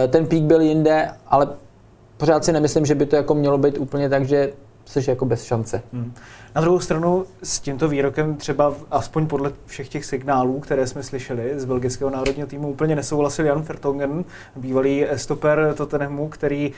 [0.08, 1.48] ten pík byl jinde, ale
[2.16, 4.52] pořád si nemyslím, že by to jako mělo být úplně tak, že
[4.84, 5.82] jsi jako bez šance.
[5.92, 6.14] Hmm.
[6.54, 11.52] Na druhou stranu s tímto výrokem třeba aspoň podle všech těch signálů, které jsme slyšeli
[11.56, 14.24] z belgického národního týmu, úplně nesouhlasil Jan Fertongen,
[14.56, 16.72] bývalý stoper Tottenhamu, který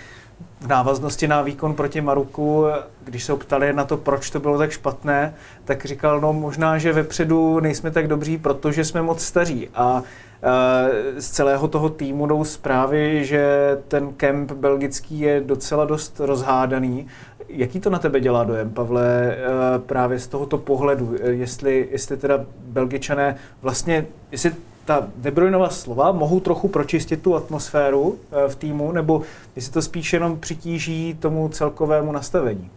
[0.61, 2.65] v návaznosti na výkon proti Maruku,
[3.05, 6.93] když se optali na to, proč to bylo tak špatné, tak říkal, no možná, že
[6.93, 9.69] vepředu nejsme tak dobří, protože jsme moc staří.
[9.75, 10.03] A
[10.43, 17.07] e, z celého toho týmu jdou zprávy, že ten kemp belgický je docela dost rozhádaný
[17.57, 19.39] Jaký to na tebe dělá dojem, Pavle, eh,
[19.79, 24.53] právě z tohoto pohledu, eh, jestli, jestli teda Belgičané vlastně, jestli
[24.85, 25.33] ta De
[25.69, 29.23] slova mohou trochu pročistit tu atmosféru eh, v týmu, nebo
[29.57, 32.71] jestli to spíš jenom přitíží tomu celkovému nastavení?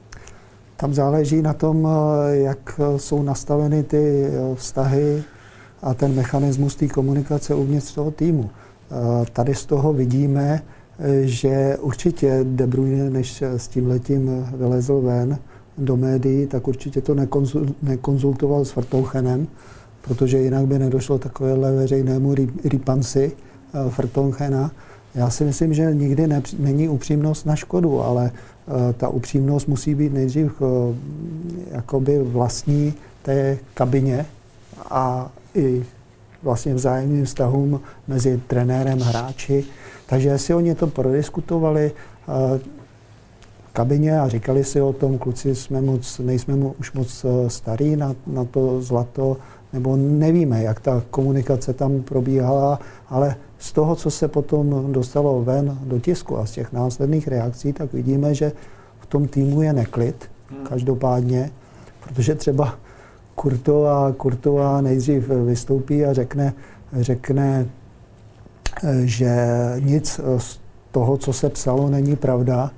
[0.76, 1.88] Tam záleží na tom,
[2.30, 5.24] jak jsou nastaveny ty vztahy
[5.82, 8.50] a ten mechanismus té komunikace uvnitř toho týmu.
[9.34, 10.62] Tady z toho vidíme,
[11.22, 15.40] že určitě De Bruyne, než s tím letím vylezl ven
[15.78, 17.16] do médií, tak určitě to
[17.82, 19.48] nekonzultoval s Vertonghenem,
[20.02, 24.72] protože jinak by nedošlo takovéhle veřejnému ripanci eh, Vertonghena.
[25.16, 28.32] Já si myslím, že nikdy ne, není upřímnost na škodu, ale
[28.68, 30.96] uh, ta upřímnost musí být nejdřív uh,
[31.72, 34.26] jakoby vlastní té kabině
[34.90, 35.86] a i
[36.44, 39.66] vlastně vzájemným vztahům mezi trenérem, hráči.
[40.10, 41.92] Takže jestli oni to prodiskutovali
[42.28, 42.60] v
[43.74, 48.16] kabině a říkali si o tom, kluci jsme moc, nejsme už moc eh, starí na,
[48.28, 49.38] na to zlato,
[49.74, 55.78] nebo nevíme, jak ta komunikace tam probíhala, ale z toho, co se potom dostalo ven
[55.84, 58.52] do tisku a z těch následných reakcí, tak vidíme, že
[59.00, 60.66] v tom týmu je neklid, hmm.
[60.66, 61.52] každopádně,
[62.00, 62.76] protože třeba
[63.36, 66.54] Kurtová, Kurtová nejdřív vystoupí a řekne,
[66.94, 67.66] řekne
[69.04, 69.36] že
[69.80, 70.60] nic z
[70.92, 72.72] toho, co se psalo, není pravda.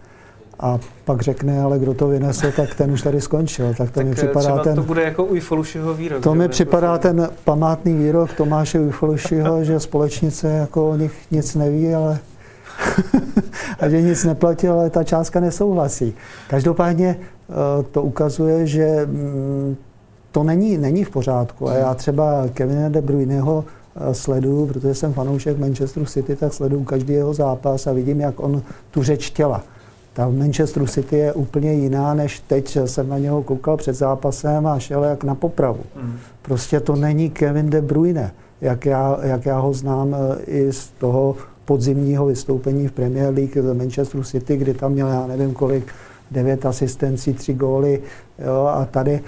[0.60, 3.74] A pak řekne, ale kdo to vynesl, tak ten už tady skončil.
[3.78, 4.76] Tak to tak mi připadá ten...
[4.76, 6.24] to bude jako Ujfolušiho výrok.
[6.24, 11.94] To mi připadá ten památný výrok Tomáše Ujfolušiho, že společnice jako o nich nic neví,
[11.94, 12.20] ale
[13.80, 16.14] a že nic neplatí, ale ta částka nesouhlasí.
[16.50, 17.54] Každopádně eh,
[17.92, 19.76] to ukazuje, že mm,
[20.32, 21.70] to není, není v pořádku.
[21.70, 23.66] A já třeba Kevina De Bruyneho
[24.12, 28.62] sleduju, protože jsem fanoušek Manchesteru City, tak sleduju každý jeho zápas a vidím, jak on
[28.92, 29.64] tu řeč těla.
[30.14, 34.68] Ta v Manchesteru City je úplně jiná, než teď jsem na něho koukal před zápasem
[34.68, 35.84] a šel jak na popravu.
[36.02, 36.18] Mm.
[36.42, 40.88] Prostě to není Kevin De Bruyne, jak já, jak já ho znám eh, i z
[40.88, 45.94] toho podzimního vystoupení v Premier League z Manchesteru City, kdy tam měl, já nevím kolik,
[46.32, 48.02] devět asistencí, tři góly.
[48.46, 49.22] Jo, a tady,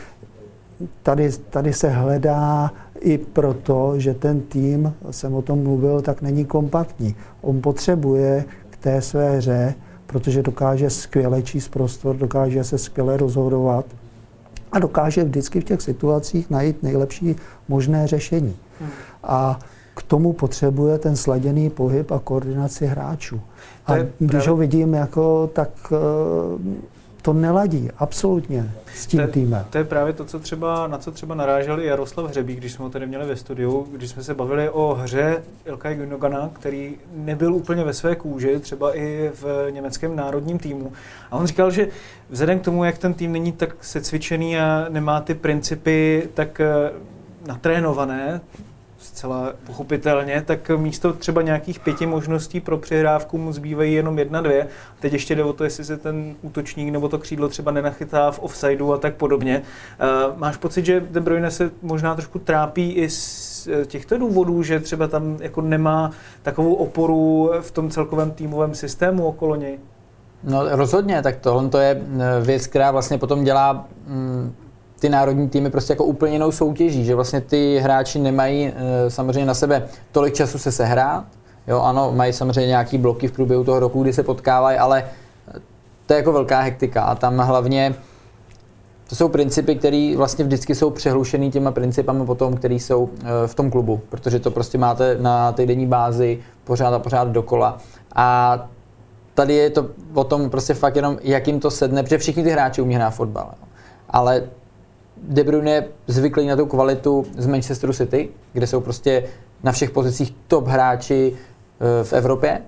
[1.04, 2.72] tady, tady se hledá
[3.02, 7.16] i proto, že ten tým, jsem o tom mluvil, tak není kompaktní.
[7.42, 9.76] On potřebuje k té své hře
[10.12, 13.86] protože dokáže skvěle číst prostor, dokáže se skvěle rozhodovat
[14.72, 17.36] a dokáže vždycky v těch situacích najít nejlepší
[17.68, 18.56] možné řešení.
[19.24, 19.60] A
[19.96, 23.42] k tomu potřebuje ten sladěný pohyb a koordinaci hráčů.
[23.88, 25.70] A když ho vidím, jako, tak
[27.22, 29.66] to neladí, absolutně, s tím to, týmem.
[29.70, 32.84] To je právě to, co třeba, na co třeba narážel i Jaroslav Hřebík, když jsme
[32.84, 37.56] ho tady měli ve studiu, když jsme se bavili o hře Ilkay Günogana, který nebyl
[37.56, 40.92] úplně ve své kůži, třeba i v německém národním týmu.
[41.32, 41.88] A on říkal, že
[42.30, 46.92] vzhledem k tomu, jak ten tým není tak secvičený a nemá ty principy tak eh,
[47.48, 48.42] natrénované,
[49.22, 54.68] zcela pochopitelně, tak místo třeba nějakých pěti možností pro přihrávku mu zbývají jenom jedna, dvě.
[55.00, 58.40] Teď ještě jde o to, jestli se ten útočník nebo to křídlo třeba nenachytá v
[58.40, 59.62] offsideu a tak podobně.
[59.62, 64.64] Uh, máš pocit, že De Bruyne se možná trošku trápí i z eh, těchto důvodů,
[64.64, 66.12] že třeba tam jako nemá
[66.44, 69.80] takovou oporu v tom celkovém týmovém systému okolo něj?
[70.44, 74.56] No rozhodně, tak tohle to je eh, věc, která vlastně potom dělá mm,
[75.02, 79.46] ty národní týmy prostě jako úplně jinou soutěží, že vlastně ty hráči nemají e, samozřejmě
[79.46, 81.26] na sebe tolik času se sehrát,
[81.68, 85.04] jo, ano, mají samozřejmě nějaký bloky v průběhu toho roku, kdy se potkávají, ale
[86.06, 87.96] to je jako velká hektika a tam hlavně
[89.10, 93.56] to jsou principy, které vlastně vždycky jsou přehlušený těma principami potom, které jsou e, v
[93.56, 97.78] tom klubu, protože to prostě máte na týdenní bázi pořád a pořád dokola.
[98.16, 98.58] A
[99.34, 102.50] tady je to o tom prostě fakt jenom, jak jim to sedne, protože všichni ty
[102.50, 103.54] hráči umí hrát fotbal.
[104.10, 104.44] Ale
[105.22, 109.24] De Bruyne je zvyklý na tu kvalitu z Manchesteru City, kde jsou prostě
[109.64, 112.62] na všech pozicích top hráči eh, v Evropě.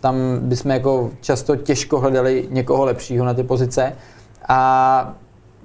[0.00, 3.92] Tam bychom jako často těžko hledali někoho lepšího na ty pozice.
[4.48, 5.14] A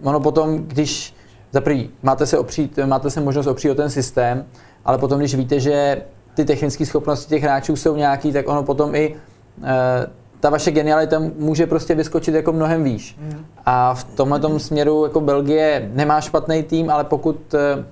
[0.03, 1.13] ono potom, když
[1.51, 4.45] za prvý, máte se, opřít, máte se možnost opřít o ten systém,
[4.86, 6.01] ale potom, když víte, že
[6.34, 9.15] ty technické schopnosti těch hráčů jsou nějaký, tak ono potom i
[9.63, 10.07] e,
[10.42, 13.16] ta vaše genialita může prostě vyskočit jako mnohem výš.
[13.20, 13.46] Mm.
[13.66, 17.86] A v tomhle směru jako Belgie nemá špatný tým, ale pokud eh,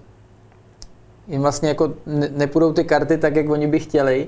[1.28, 1.94] jim vlastně jako
[2.38, 4.28] nepůjdou ty karty tak, jak oni by chtěli,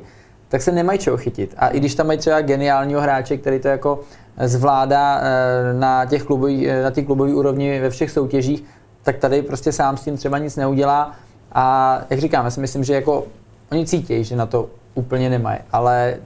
[0.49, 1.53] tak se nemají čeho chytit.
[1.57, 3.99] A i když tam mají třeba geniálního hráče, který to jako
[4.43, 8.63] zvládá eh, na těch klubový, eh, na té klubové úrovni ve všech soutěžích,
[9.03, 11.15] tak tady prostě sám s tím třeba nic neudělá.
[11.51, 13.23] A jak říkám, já si myslím, že jako
[13.71, 16.17] oni cítí, že na to úplně nemají, ale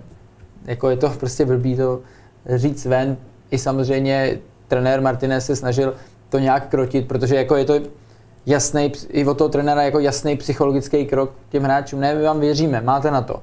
[0.66, 2.02] jako je to prostě blbý to
[2.56, 3.18] říct ven.
[3.52, 5.94] I samozřejmě trenér Martinez se snažil
[6.30, 7.80] to nějak krotit, protože jako je to
[8.46, 12.00] jasný, i od toho trenéra jako jasný psychologický krok těm hráčům.
[12.00, 13.42] Ne, my vám věříme, máte na to.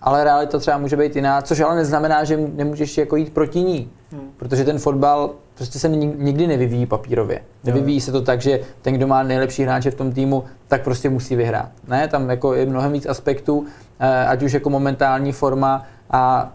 [0.00, 3.90] Ale realita třeba může být jiná, což ale neznamená, že nemůžeš jako jít proti ní.
[4.12, 4.30] Hmm.
[4.36, 7.40] Protože ten fotbal prostě se nikdy nevyvíjí papírově.
[7.64, 11.10] Nevyvíjí se to tak, že ten, kdo má nejlepší hráče v tom týmu, tak prostě
[11.10, 11.68] musí vyhrát.
[11.88, 13.66] Ne, tam jako je mnohem víc aspektů,
[13.98, 16.52] eh, ať už jako momentální forma, a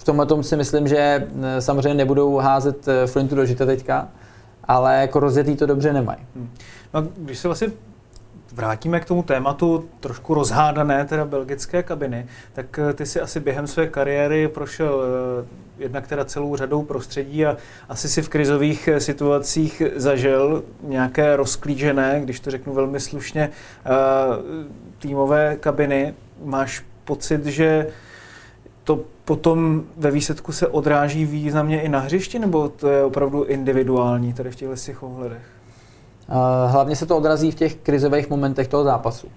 [0.00, 4.08] v tomhle tom si myslím, že eh, samozřejmě nebudou házet eh, flintu do žita teďka,
[4.64, 6.18] ale jako rozjetý to dobře nemají.
[6.36, 6.50] Hmm.
[6.94, 7.68] No, když se vlastně
[8.52, 13.66] vrátíme k tomu tématu trošku rozhádané teda belgické kabiny, tak eh, ty si asi během
[13.66, 15.02] své kariéry prošel
[15.78, 17.56] jednak teda celou řadou prostředí a
[17.88, 23.50] asi si v krizových situacích zažil nějaké rozklížené, když to řeknu velmi slušně,
[24.98, 26.14] týmové kabiny.
[26.44, 27.86] Máš pocit, že
[28.90, 34.32] to potom ve výsledku se odráží významně i na hřišti, nebo to je opravdu individuální
[34.32, 35.42] tady v těchto ohledech?
[36.66, 39.28] Hlavně se to odrazí v těch krizových momentech toho zápasu.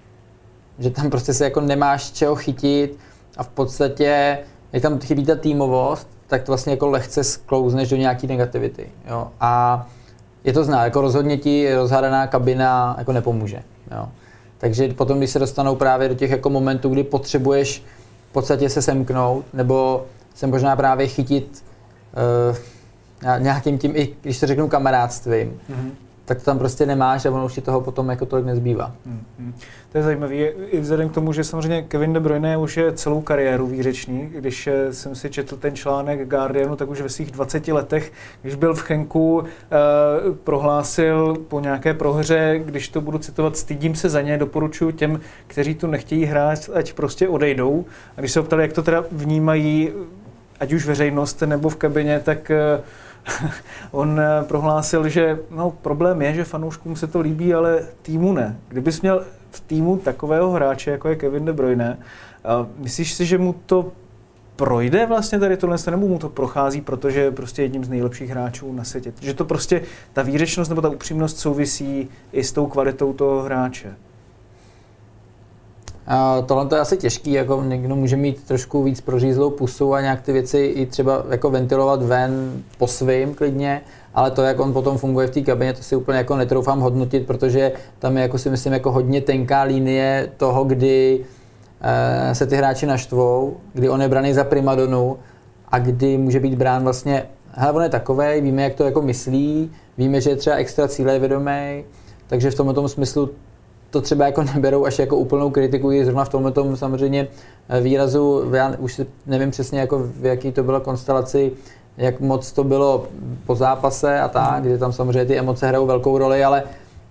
[0.78, 2.98] Že tam prostě se jako nemáš čeho chytit
[3.36, 4.38] a v podstatě,
[4.72, 8.88] jak tam chybí ta týmovost, tak to vlastně jako lehce sklouzneš do nějaký negativity.
[9.08, 9.28] Jo?
[9.40, 9.86] A
[10.44, 13.62] je to zná, jako rozhodně ti rozhádaná kabina jako nepomůže.
[13.90, 14.08] Jo?
[14.58, 17.82] Takže potom, když se dostanou právě do těch jako momentů, kdy potřebuješ
[18.34, 21.64] podstatě se semknout, nebo se možná právě chytit
[22.50, 25.90] uh, nějakým tím, i když to řeknu kamarádstvím, mm-hmm
[26.24, 28.92] tak to tam prostě nemáš a ono už ti toho potom jako tolik nezbývá.
[29.06, 29.54] Hmm.
[29.92, 30.34] To je zajímavé.
[30.34, 34.26] I vzhledem k tomu, že samozřejmě Kevin De Bruyne už je celou kariéru výřečný.
[34.34, 38.12] Když eh, jsem si četl ten článek Guardianu, tak už ve svých 20 letech,
[38.42, 39.76] když byl v Chenku, eh,
[40.44, 45.74] prohlásil po nějaké prohře, když to budu citovat, stydím se za ně, doporučuji těm, kteří
[45.74, 47.84] tu nechtějí hrát, ať prostě odejdou.
[48.16, 49.92] A když se ho ptali, jak to teda vnímají,
[50.60, 52.80] ať už veřejnost nebo v kabině, tak eh,
[53.90, 58.58] on eh, prohlásil, že no, problém je, že fanouškům se to líbí, ale týmu ne.
[58.68, 61.98] Kdybys měl v týmu takového hráče, jako je Kevin De Bruyne,
[62.78, 63.92] myslíš si, že mu to
[64.56, 68.72] projde vlastně tady tohle, nebo mu to prochází, protože je prostě jedním z nejlepších hráčů
[68.72, 69.12] na světě.
[69.20, 73.94] Že to prostě, ta výřečnost nebo ta upřímnost souvisí i s tou kvalitou toho hráče.
[76.46, 80.22] Tohle to je asi těžký, jako někdo může mít trošku víc prořízlou pusu a nějak
[80.22, 83.80] ty věci i třeba jako ventilovat ven po svým klidně,
[84.14, 87.26] ale to, jak on potom funguje v té kabině, to si úplně jako netroufám hodnotit,
[87.26, 92.56] protože tam je jako si myslím jako hodně tenká linie toho, kdy uh, se ty
[92.56, 95.16] hráči naštvou, kdy on je braný za primadonu
[95.68, 99.70] a kdy může být brán vlastně, hele, on je takovej, víme, jak to jako myslí,
[99.98, 101.84] víme, že je třeba extra cíle vědomý,
[102.26, 103.30] takže v tomto smyslu
[103.94, 107.28] to třeba jako neberou až jako úplnou kritiku, i zrovna v tomhle tom samozřejmě
[107.68, 111.52] eh, výrazu, já už nevím přesně, jako v jaký to bylo konstelaci,
[111.96, 113.06] jak moc to bylo
[113.46, 116.62] po zápase a tak, kde tam samozřejmě ty emoce hrajou velkou roli, ale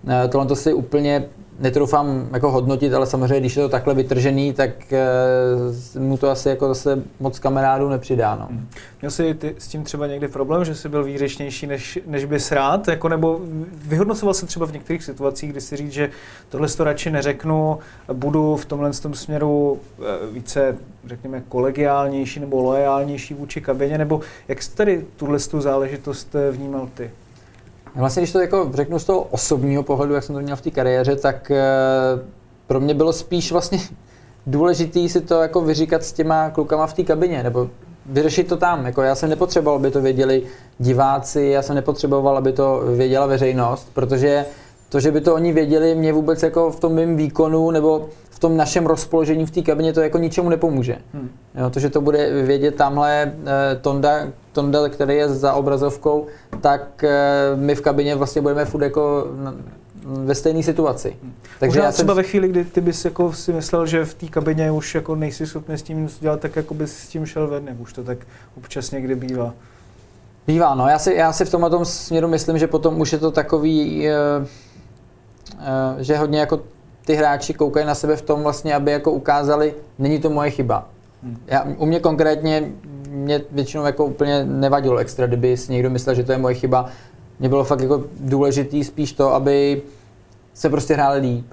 [0.08, 1.24] eh, tohle to si úplně
[1.58, 4.70] netroufám jako hodnotit, ale samozřejmě, když je to takhle vytržený, tak
[5.96, 8.36] uh, mu to asi jako zase moc kamarádů nepřidá.
[8.36, 8.46] No.
[8.50, 8.68] Hmm.
[9.00, 12.52] Měl jsi ty s tím třeba někdy problém, že jsi byl výřečnější, než, než bys
[12.52, 12.88] rád?
[12.88, 13.40] Jako, nebo
[13.86, 16.10] vyhodnocoval se třeba v některých situacích, kdy si říct, že
[16.48, 17.78] tohle to radši neřeknu,
[18.12, 20.02] budu v tomhle tom směru eh,
[20.32, 20.76] více,
[21.06, 27.10] řekněme, kolegiálnější nebo loajálnější vůči kabině, nebo jak jsi tady tuhle záležitost eh, vnímal ty?
[27.96, 30.70] Vlastně, když to jako řeknu z toho osobního pohledu, jak jsem to měl v té
[30.70, 31.62] kariéře, tak eh,
[32.66, 33.78] pro mě bylo spíš vlastně
[34.46, 37.70] důležitý si to jako vyříkat s těma klukama v té kabině, nebo
[38.06, 38.86] vyřešit to tam.
[38.86, 40.42] Jako já jsem nepotřeboval, aby to věděli
[40.78, 44.46] diváci, já jsem nepotřeboval, aby to věděla veřejnost, protože
[44.88, 48.38] to, že by to oni věděli, mě vůbec jako v tom mém výkonu nebo v
[48.38, 50.96] tom našem rozpoložení v té kabině to jako ničemu nepomůže.
[51.14, 51.30] Hmm.
[51.54, 54.18] Jo, to, že to bude vědět tamhle eh, Tonda,
[54.54, 56.26] Tonda, který je za obrazovkou,
[56.60, 59.26] tak eh, my v kabině vlastně budeme furt jako
[60.04, 61.16] ve stejné situaci.
[61.60, 62.16] Takže Možná já třeba jsem...
[62.16, 65.46] ve chvíli, kdy ty bys jako si myslel, že v té kabině už jako nejsi
[65.46, 68.18] schopný s tím nic dělat, tak jako bys s tím šel ven, už to tak
[68.56, 69.54] občas někdy bývá.
[70.46, 70.88] Bývá, no.
[70.88, 74.14] Já si, já si v tomhle směru myslím, že potom už je to takový, e,
[75.98, 76.60] e, že hodně jako
[77.04, 80.88] ty hráči koukají na sebe v tom vlastně, aby jako ukázali, není to moje chyba.
[81.22, 81.36] Hmm.
[81.46, 82.72] Já, u mě konkrétně
[83.14, 86.86] mě většinou jako úplně nevadilo extra, kdyby si někdo myslel, že to je moje chyba.
[87.40, 89.82] Mně bylo fakt jako důležitý spíš to, aby
[90.54, 91.46] se prostě hráli líp.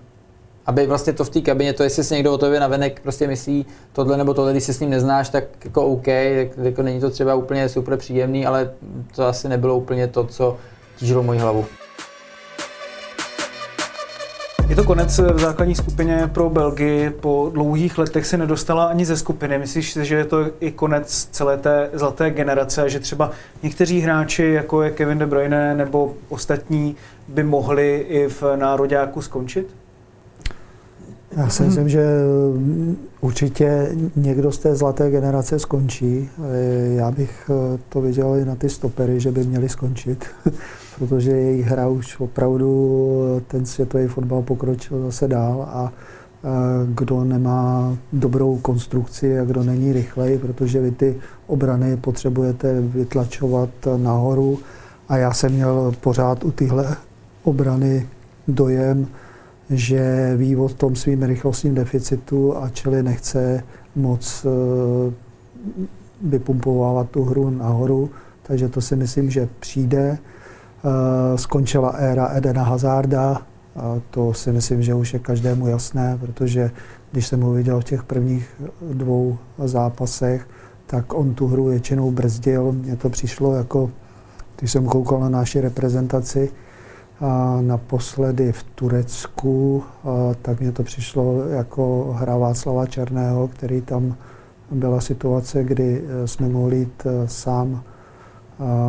[0.66, 3.66] Aby vlastně to v té kabině, to jestli si někdo o tobě navenek prostě myslí
[3.94, 7.10] tohle nebo tohle, když si s ním neznáš, tak jako OK, tak jako není to
[7.10, 8.72] třeba úplně super příjemný, ale
[9.16, 10.58] to asi nebylo úplně to, co
[10.98, 11.66] tížilo moji hlavu.
[14.72, 17.10] Je to konec v základní skupině pro Belgii.
[17.10, 19.60] Po dlouhých letech se nedostala ani ze skupiny.
[19.60, 23.32] Myslíš že je to i konec celé té zlaté generace, že třeba
[23.64, 26.96] někteří hráči, jako je Kevin De Bruyne nebo ostatní,
[27.28, 29.81] by mohli i v nároďáku skončit?
[31.38, 32.06] Já si myslím, že
[33.22, 36.30] určitě někdo z té zlaté generace skončí.
[36.96, 37.52] Já bych
[37.90, 40.26] to viděl i na ty stopery, že by měli skončit.
[41.02, 45.92] protože jejich hra už opravdu ten světový fotbal pokročil zase dál a
[46.94, 51.16] kdo nemá dobrou konstrukci a kdo není rychlej, protože vy ty
[51.48, 54.60] obrany potřebujete vytlačovat nahoru
[55.10, 56.96] a já jsem měl pořád u tyhle
[57.44, 58.08] obrany
[58.48, 59.08] dojem,
[59.72, 63.64] že ví o tom svým rychlostním deficitu a čili nechce
[63.96, 64.50] moc e,
[66.22, 68.10] vypumpovávat tu hru nahoru,
[68.44, 70.18] takže to si myslím, že přijde.
[70.84, 73.42] Eh, skončila éra Edena Hazarda,
[73.76, 76.72] a to si myslím, že už je každému jasné, protože
[77.12, 78.50] když jsem ho viděl v těch prvních
[78.94, 80.48] dvou zápasech,
[80.86, 82.72] tak on tu hru většinou brzdil.
[82.72, 83.92] Mně to přišlo jako,
[84.60, 86.50] když jsem koukal na naši reprezentaci,
[87.62, 89.84] naposledy v Turecku,
[90.42, 94.16] tak mně to přišlo jako hra Václava Černého, který tam
[94.72, 97.84] byla situace, kdy eh, jsme mohli jít eh, sám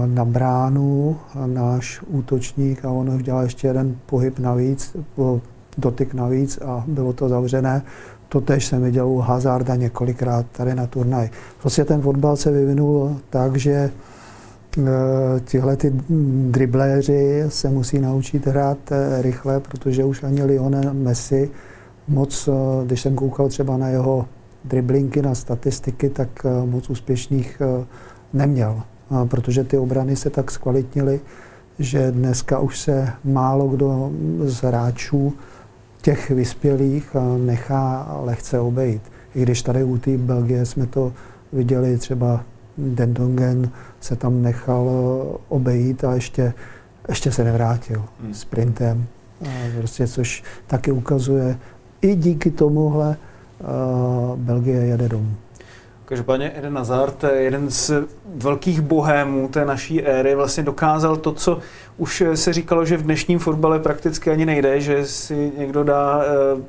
[0.06, 1.16] na bránu
[1.46, 4.96] náš útočník a on udělal ještě jeden pohyb navíc,
[5.78, 7.82] dotyk navíc a bylo to zavřené.
[8.28, 11.30] To tež jsem viděl u Hazarda několikrát tady na turnaj.
[11.60, 13.90] Prostě ten fotbal se vyvinul tak, že e,
[15.44, 15.92] tihle ty
[16.50, 21.50] dribléři se musí naučit hrát e, rychle, protože už ani Lionel Messi
[22.08, 22.52] moc, e,
[22.86, 24.26] když jsem koukal třeba na jeho
[24.64, 27.62] driblinky, na statistiky, tak moc úspěšných
[28.32, 28.82] neměl
[29.24, 31.20] protože ty obrany se tak zkvalitnily,
[31.78, 34.10] že dneska už se málo kdo
[34.44, 35.32] z hráčů
[36.02, 39.02] těch vyspělých nechá lehce obejít.
[39.34, 41.12] I když tady u té Belgie jsme to
[41.52, 42.44] viděli, třeba
[42.78, 43.70] Dendongen
[44.00, 44.90] se tam nechal
[45.48, 46.52] obejít a ještě,
[47.08, 48.34] ještě se nevrátil hmm.
[48.34, 49.06] sprintem.
[49.78, 51.58] Prostě, což taky ukazuje,
[52.02, 53.16] i díky tomuhle
[54.36, 55.34] Belgie jede domů.
[56.04, 57.90] Každopádně Eden Hazard, jeden z
[58.34, 61.58] velkých bohémů té naší éry, vlastně dokázal to, co
[61.96, 66.62] už se říkalo, že v dnešním fotbale prakticky ani nejde, že si někdo dá eh,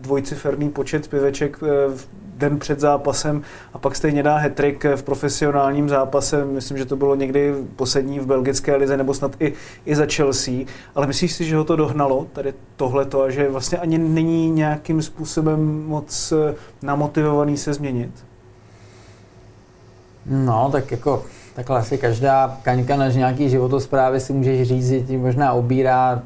[0.00, 3.42] dvojciferný počet piveček eh, v den před zápasem
[3.72, 6.44] a pak stejně dá hetrik v profesionálním zápase.
[6.44, 9.52] Myslím, že to bylo někdy poslední v belgické lize nebo snad i,
[9.86, 10.54] i za Chelsea.
[10.94, 15.02] Ale myslíš si, že ho to dohnalo, tady tohleto, a že vlastně ani není nějakým
[15.02, 18.10] způsobem moc eh, namotivovaný se změnit?
[20.26, 21.24] No, tak jako
[21.54, 26.22] takhle asi každá kaňka na nějaký životosprávy si můžeš říct, že ti možná obírá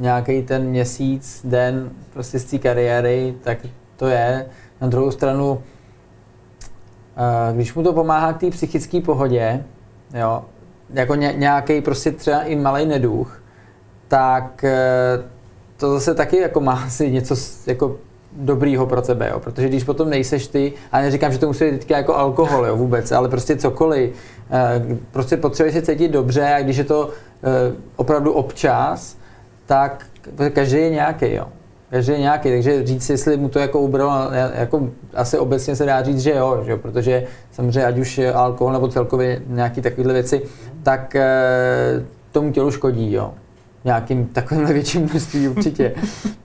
[0.00, 3.58] nějaký ten měsíc, den prostě z té kariéry, tak
[3.96, 4.46] to je.
[4.80, 5.62] Na druhou stranu,
[7.16, 9.64] eh, když mu to pomáhá k té psychické pohodě,
[10.14, 10.44] jo,
[10.90, 13.42] jako ně, nějaký prostě třeba i malý neduch,
[14.08, 15.24] tak eh,
[15.76, 17.34] to zase taky jako má asi něco
[17.66, 17.96] jako
[18.32, 19.40] dobrýho pro tebe, jo?
[19.40, 23.12] protože když potom nejseš ty, a neříkám, že to musí být jako alkohol jo, vůbec,
[23.12, 24.10] ale prostě cokoliv,
[24.50, 27.10] eh, prostě potřebuješ se cítit dobře a když je to
[27.96, 29.17] opravdu občas,
[29.68, 30.06] tak
[30.52, 31.46] každý je nějaký, jo.
[31.90, 36.02] Každý je nějaký, takže říct, jestli mu to jako ubralo, jako asi obecně se dá
[36.02, 40.42] říct, že jo, že jo protože samozřejmě ať už alkohol nebo celkově nějaký takovéhle věci,
[40.82, 41.26] tak e,
[42.32, 43.34] tomu tělu škodí, jo.
[43.84, 45.94] Nějakým takovýmhle větším množství určitě.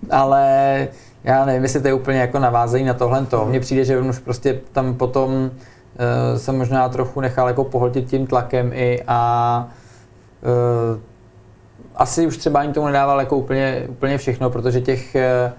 [0.09, 0.87] Ale
[1.23, 3.25] já nevím, jestli to je úplně jako navázají na tohle.
[3.45, 5.51] Mně přijde, že on už prostě tam potom
[5.97, 9.67] e, se možná trochu nechal jako pohltit tím tlakem i a
[10.43, 11.12] e,
[11.95, 15.53] asi už třeba ani tomu nedával jako úplně, úplně všechno, protože těch, eh,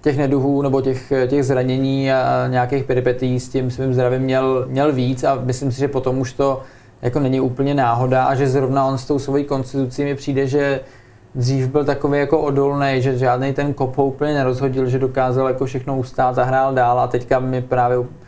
[0.00, 4.92] těch neduhů nebo těch, těch zranění a nějakých peripetí s tím svým zdravím měl, měl
[4.92, 6.62] víc a myslím si, že potom už to
[7.02, 10.80] jako není úplně náhoda a že zrovna on s tou svojí konstitucí mi přijde, že
[11.34, 15.66] dřív byl takový jako odolný, že žádný ten kop ho úplně nerozhodil, že dokázal jako
[15.66, 18.23] všechno ustát a hrál dál a teďka mi právě Eh,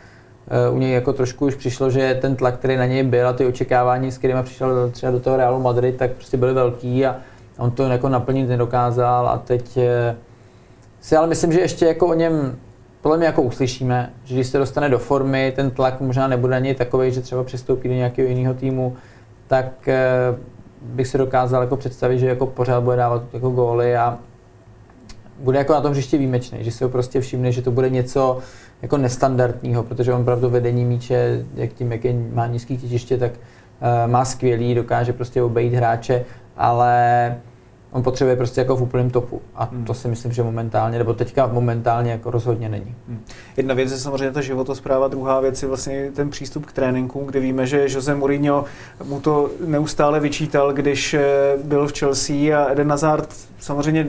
[0.71, 3.45] u něj jako trošku už přišlo, že ten tlak, který na něj byl a ty
[3.45, 7.15] očekávání, s kterými přišel třeba do toho Realu Madrid, tak prostě byly velký a
[7.57, 10.15] on to jako naplnit nedokázal a teď eh,
[11.01, 12.57] si ale myslím, že ještě jako o něm
[13.01, 16.59] podle mě jako uslyšíme, že když se dostane do formy, ten tlak možná nebude na
[16.59, 18.95] něj takový, že třeba přestoupí do nějakého jiného týmu,
[19.47, 20.35] tak eh,
[20.81, 24.17] bych si dokázal jako představit, že jako pořád bude dávat jako góly a
[25.39, 28.39] bude jako na tom hřišti výjimečný, že si ho prostě všimne, že to bude něco,
[28.81, 33.31] jako nestandardního, protože on opravdu vedení míče, jak tím, jak je, má nízký těžiště, tak
[33.31, 36.25] uh, má skvělý, dokáže prostě obejít hráče,
[36.57, 37.35] ale
[37.91, 39.41] on potřebuje prostě jako v úplném topu.
[39.55, 39.85] A hmm.
[39.85, 42.95] to si myslím, že momentálně, nebo teďka momentálně jako rozhodně není.
[43.07, 43.19] Hmm.
[43.57, 47.39] Jedna věc je samozřejmě ta životospráva, druhá věc je vlastně ten přístup k tréninku, kde
[47.39, 48.65] víme, že Jose Mourinho
[49.03, 51.23] mu to neustále vyčítal, když eh,
[51.63, 54.07] byl v Chelsea a Eden Hazard samozřejmě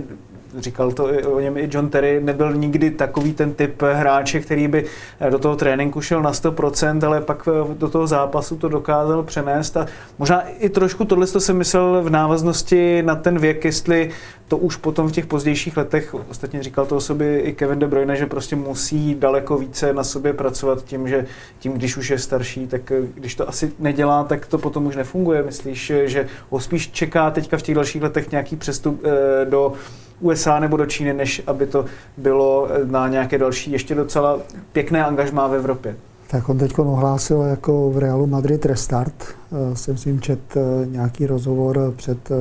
[0.56, 4.84] říkal to o něm i John Terry, nebyl nikdy takový ten typ hráče, který by
[5.30, 9.76] do toho tréninku šel na 100%, ale pak eh, do toho zápasu to dokázal přenést
[9.76, 9.86] a
[10.18, 14.10] možná i trošku tohle jsem myslel v návaznosti na ten věk, jestli
[14.48, 17.86] to už potom v těch pozdějších letech, ostatně říkal to o sobě i Kevin De
[17.86, 21.26] Bruyne, že prostě musí daleko více na sobě pracovat tím, že
[21.58, 24.96] tím, když už je starší, tak eh, když to asi nedělá, tak to potom už
[24.96, 25.42] nefunguje.
[25.42, 29.72] Myslíš, že ho spíš čeká teďka v těch dalších letech nějaký přestup eh, do
[30.20, 31.84] USA nebo do Číny, než aby to
[32.16, 34.38] bylo na nějaké další, ještě docela
[34.72, 35.96] pěkné angažmá v Evropě.
[36.30, 39.14] Tak on teď ohlásil jako v Realu Madrid restart.
[39.24, 42.34] Eh, jsem s ním čet eh, nějaký rozhovor před eh,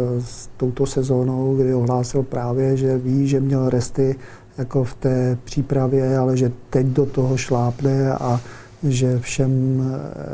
[0.57, 4.15] touto sezónou, kdy ohlásil právě, že ví, že měl resty
[4.57, 8.39] jako v té přípravě, ale že teď do toho šlápne a
[8.83, 9.81] že všem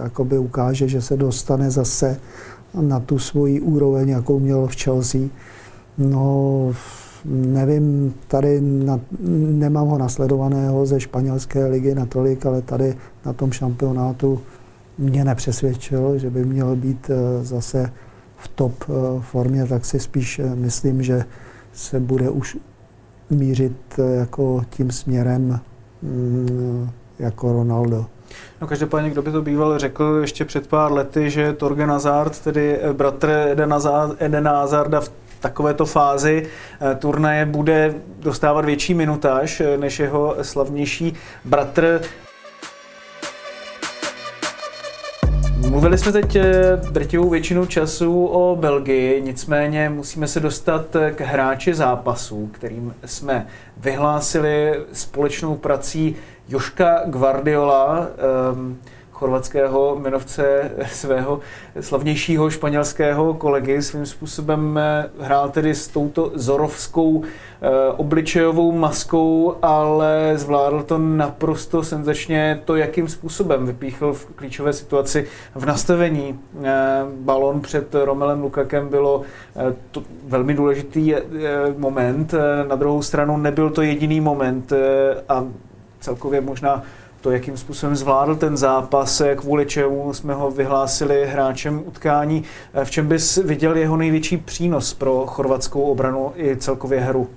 [0.04, 2.20] jakoby ukáže, že se dostane zase
[2.82, 5.22] na tu svoji úroveň, jakou měl v Chelsea.
[5.98, 6.72] No,
[7.26, 9.00] nevím, tady na,
[9.50, 12.96] nemám ho nasledovaného ze španělské ligy natolik, ale tady
[13.26, 14.42] na tom šampionátu
[14.98, 17.92] mě nepřesvědčil, že by měl být eh, zase
[18.38, 21.26] v top eh, formě, tak si spíš eh, myslím, že
[21.74, 22.58] se bude už
[23.30, 25.60] mířit jako tím směrem
[26.02, 28.06] mm, jako Ronaldo.
[28.62, 32.80] No každopádně, kdo by to býval řekl ještě před pár lety, že Torgen Hazard, tedy
[32.94, 33.30] bratr
[34.20, 35.10] Edena Hazarda v
[35.44, 41.14] takovéto fázi eh, turnaje bude dostávat větší minutáž eh, než jeho slavnější
[41.46, 42.02] bratr.
[45.70, 46.44] Mluvili jsme teď eh,
[46.92, 50.86] drtivou většinu času o Belgii, nicméně musíme se dostat
[51.16, 56.16] k hráči zápasů, kterým jsme vyhlásili společnou prací
[56.50, 58.08] Joška Guardiola,
[58.54, 58.78] um,
[59.24, 61.40] chorvatského minovce svého
[61.80, 63.82] slavnějšího španělského kolegy.
[63.82, 71.84] Svým způsobem eh, hrál tedy s touto zorovskou eh, obličejovou maskou, ale zvládl to naprosto
[71.84, 76.40] senzačně to, jakým způsobem vypíchl v klíčové situaci v nastavení.
[77.16, 79.22] Balon před Romelem Lukakem bylo
[79.92, 81.16] to velmi důležitý
[81.78, 82.34] moment.
[82.68, 84.74] Na druhou stranu nebyl to jediný moment
[85.30, 85.46] a
[86.00, 86.84] celkově možná
[87.24, 92.44] to, jakým způsobem zvládl ten zápas, kvůli čemu jsme ho vyhlásili hráčem utkání.
[92.84, 97.28] V čem bys viděl jeho největší přínos pro chorvatskou obranu i celkově hru?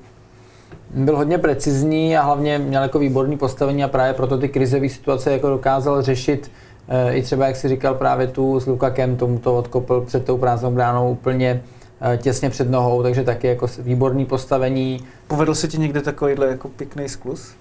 [0.95, 5.32] Byl hodně precizní a hlavně měl jako výborný postavení a právě proto ty krizové situace
[5.32, 6.51] jako dokázal řešit
[6.89, 10.39] eh, i třeba, jak si říkal, právě tu s Lukakem, tomu to odkopl před tou
[10.39, 11.62] prázdnou bránou úplně
[12.01, 15.01] eh, těsně před nohou, takže taky jako výborný postavení.
[15.26, 17.55] Povedl se ti někde takovýhle jako pěkný sklus?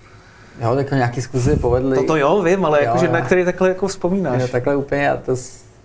[0.62, 2.08] Jo, tak nějaký zkusy povedli.
[2.08, 4.42] To jo, vím, ale jakože na který takhle jako vzpomínáš.
[4.42, 5.36] Jo, takhle úplně, a to,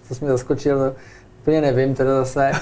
[0.08, 0.94] to jsi mi zaskočil, to
[1.42, 2.52] úplně nevím teda zase.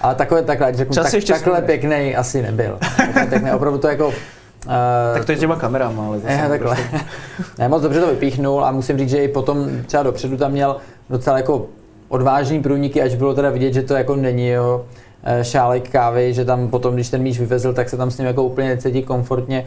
[0.00, 2.78] Ale takové takhle, řeknu, tak, takhle pěkný asi nebyl.
[2.96, 4.06] Takhle pěkný, opravdu to jako...
[4.08, 4.72] Uh,
[5.14, 6.76] tak to je těma kamerama, ale zase ne, takhle.
[6.76, 7.00] Prostě.
[7.58, 10.76] ne, moc dobře to vypíchnul a musím říct, že i potom třeba dopředu tam měl
[11.10, 11.66] docela jako
[12.08, 15.05] odvážný průniky, až bylo teda vidět, že to jako není jo, Eh,
[15.42, 18.42] šálek kávy, že tam potom, když ten míč vyvezl, tak se tam s ním jako
[18.42, 19.66] úplně necítí komfortně,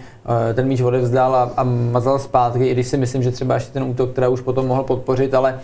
[0.49, 3.73] eh, ten míč odevzdal a, a mazal zpátky, i když si myslím, že třeba ještě
[3.73, 5.59] ten útok, která už potom mohl podpořit, ale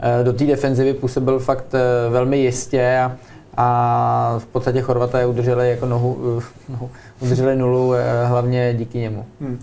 [0.00, 1.74] eh, do té defenzivy působil fakt
[2.10, 3.16] velmi jistě a,
[3.56, 9.24] a v podstatě Chorvaté udrželi jako nohu, nohu udrželi nulu hlavně díky němu.
[9.40, 9.58] Hmm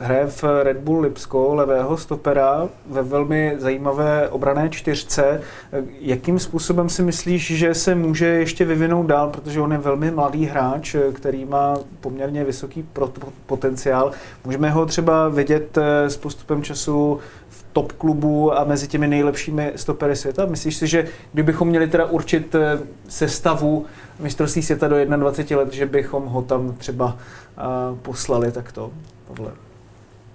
[0.00, 5.40] hraje v Red Bull Lipsko levého stopera ve velmi zajímavé obrané čtyřce.
[6.00, 10.46] Jakým způsobem si myslíš, že se může ještě vyvinout dál, protože on je velmi mladý
[10.46, 12.88] hráč, který má poměrně vysoký
[13.46, 14.12] potenciál.
[14.44, 19.72] Můžeme ho třeba vidět eh, s postupem času v top klubu a mezi těmi nejlepšími
[19.76, 20.46] stopery světa?
[20.46, 22.78] Myslíš si, že kdybychom měli teda určit eh,
[23.08, 23.86] sestavu
[24.20, 27.16] mistrovství světa do 21 let, že bychom ho tam třeba
[27.58, 27.62] eh,
[28.02, 28.90] poslali takto?
[29.28, 29.67] Pavle.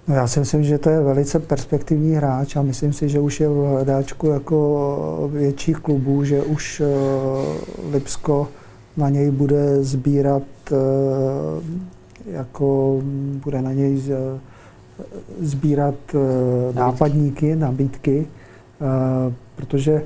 [0.08, 3.40] No já si myslím, že to je velice perspektivní hráč a myslím si, že už
[3.40, 8.48] je v hledáčku jako větších klubů, že už uh, Lipsko
[8.96, 10.78] na něj bude sbírat uh,
[12.26, 13.00] jako
[13.44, 14.16] bude na něj z,
[15.40, 15.94] sbírat
[16.74, 18.26] nápadníky, nabídky,
[19.56, 20.02] protože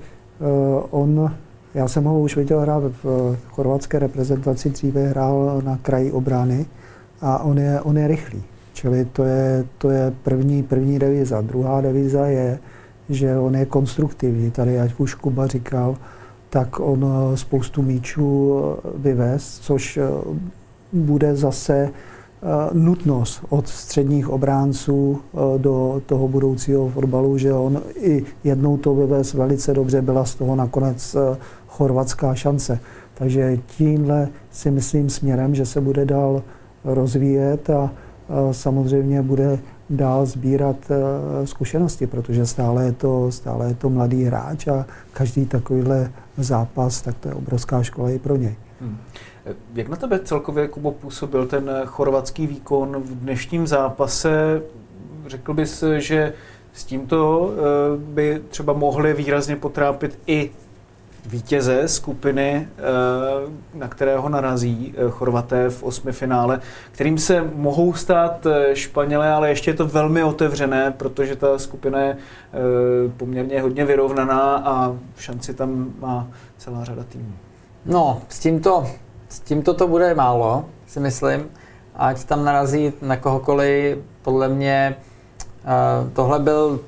[0.91, 1.35] on,
[1.75, 6.67] já jsem ho už viděl hrát v chorvatské reprezentaci, dříve hrál na kraji obrany
[7.21, 8.43] a on je, on je rychlý.
[8.79, 11.41] Čili to je, to je první, první deviza.
[11.41, 12.59] Druhá deviza je,
[13.09, 14.51] že on je konstruktivní.
[14.51, 15.97] Tady, ať už Kuba říkal,
[16.51, 20.03] tak on eh, spoustu míčů eh, vyvez, což eh,
[20.93, 21.91] bude zase
[22.73, 25.21] nutnost od středních obránců
[25.57, 30.57] do toho budoucího fotbalu, že on i jednou to vyvez velice dobře, byla z toho
[30.57, 31.17] nakonec
[31.69, 32.81] chorvatská šance.
[33.15, 36.43] Takže tímhle si myslím směrem, že se bude dál
[36.85, 37.91] rozvíjet a
[38.53, 39.59] samozřejmě bude
[39.91, 45.47] dál sbírat eh, zkušenosti, protože stále je to, stále je to mladý hráč a každý
[45.47, 48.57] takovýhle zápas, tak to je obrovská škola i pro něj.
[48.81, 48.99] Hmm.
[49.75, 54.63] Jak na tebe celkově, Kubo, působil ten chorvatský výkon v dnešním zápase?
[55.27, 56.33] Řekl bys, že
[56.73, 57.59] s tímto eh,
[57.97, 60.51] by třeba mohli výrazně potrápit i
[61.29, 66.61] vítěze skupiny, eh, na kterého narazí eh, Chorvaté v osmi finále,
[66.93, 72.01] kterým se mohou stát eh, Španělé, ale ještě je to velmi otevřené, protože ta skupina
[72.01, 72.17] je
[73.17, 77.33] poměrně hodně vyrovnaná a šanci tam má celá řada týmů.
[77.87, 78.87] No, s tímto,
[79.29, 81.49] s tímto to bude málo, si myslím.
[81.95, 84.97] Ať tam narazí na kohokoliv, podle mě
[86.13, 86.81] tohle byl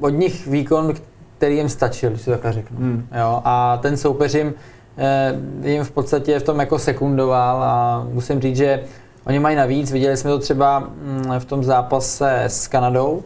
[0.00, 0.94] od nich výkon,
[1.36, 2.78] který jim stačil, když to takhle řeknu.
[2.78, 3.06] Hmm.
[3.20, 4.54] Jo, a ten soupeř jim,
[4.98, 8.80] eh, jim v podstatě v tom jako sekundoval a musím říct, že
[9.26, 13.22] oni mají navíc, viděli jsme to třeba mm, v tom zápase s Kanadou,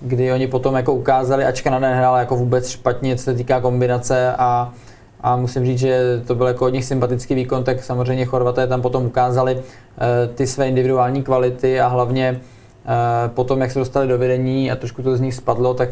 [0.00, 4.34] kdy oni potom jako ukázali, ač Kanada nehrála jako vůbec špatně, co se týká kombinace
[4.38, 4.72] a,
[5.20, 8.82] a musím říct, že to byl jako od nich sympatický výkon, tak samozřejmě Chorvaté tam
[8.82, 14.18] potom ukázali eh, ty své individuální kvality a hlavně eh, potom, jak se dostali do
[14.18, 15.88] vedení a trošku to z nich spadlo, tak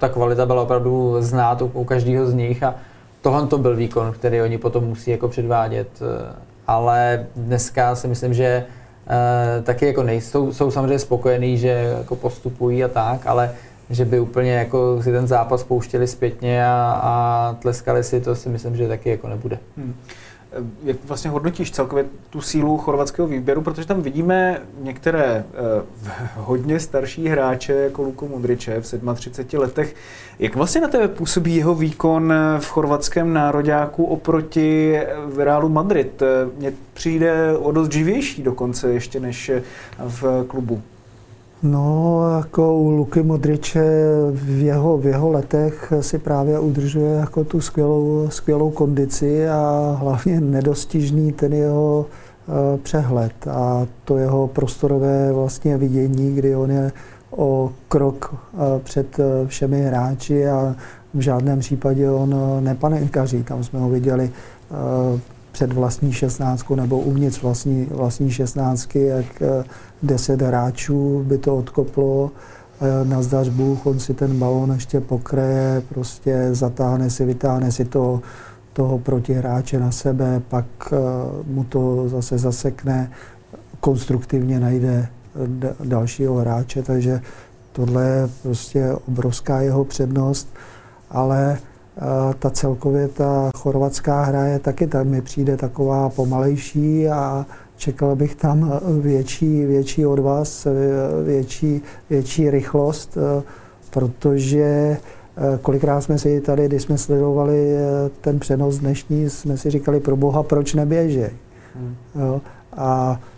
[0.00, 2.74] ta kvalita byla opravdu znát u, u každého z nich a
[3.22, 5.88] tohle to byl výkon, který oni potom musí jako předvádět.
[6.02, 6.32] Eh,
[6.66, 8.64] ale dneska si myslím, že
[9.06, 13.50] uh, taky jako nejsou, jsou samozřejmě spokojení, že jako postupují a tak, ale
[13.90, 18.48] že by úplně jako si ten zápas pouštěli zpětně a, a tleskali si, to si
[18.48, 19.58] myslím, že taky jako nebude.
[19.76, 19.94] Hmm.
[20.84, 27.28] Jak vlastně hodnotíš celkově tu sílu chorvatského výběru, protože tam vidíme některé uh, hodně starší
[27.28, 29.94] hráče, jako Luko Modriče v 37 letech.
[30.38, 35.00] Jak vlastně na tebe působí jeho výkon v chorvatském nároďáku oproti
[35.36, 36.22] Realu Madrid?
[36.58, 39.50] Mně přijde o dost živější dokonce ještě než
[39.98, 40.82] v klubu.
[41.62, 43.84] No, jako u Luky Modriče
[44.32, 50.40] v jeho, v jeho letech si právě udržuje jako tu skvělou, skvělou kondici a hlavně
[50.40, 52.06] nedostižný ten jeho
[52.46, 56.92] uh, přehled a to jeho prostorové vlastně vidění, kdy on je
[57.30, 60.76] o krok uh, před uh, všemi hráči a
[61.14, 63.42] v žádném případě on nepanikaří.
[63.42, 64.30] Tam jsme ho viděli
[65.60, 69.42] před vlastní šestnáctkou nebo uvnitř vlastní, vlastní šestnáctky, jak
[70.02, 72.30] deset hráčů by to odkoplo,
[73.04, 78.20] na zdař Bůh, on si ten balón ještě pokreje, prostě zatáhne si, vytáhne si to,
[78.72, 80.96] toho protihráče na sebe, pak eh,
[81.46, 83.10] mu to zase zasekne,
[83.80, 85.08] konstruktivně najde
[85.84, 87.20] dalšího hráče, takže
[87.72, 90.48] tohle je prostě obrovská jeho přednost,
[91.10, 91.58] ale
[92.00, 97.46] eh, ta celkově ta chorvatská hra je taky tak mi přijde taková pomalejší a
[97.80, 100.66] Čekal bych tam větší, větší odvaz,
[101.24, 103.18] větší, větší rychlost,
[103.90, 109.70] protože eh, kolikrát jsme si tady, když jsme sledovali eh, ten přenos dnešní, jsme si
[109.70, 111.24] říkali, pro boha, proč neběží.
[111.74, 111.94] Hmm.
[112.76, 113.29] A eh,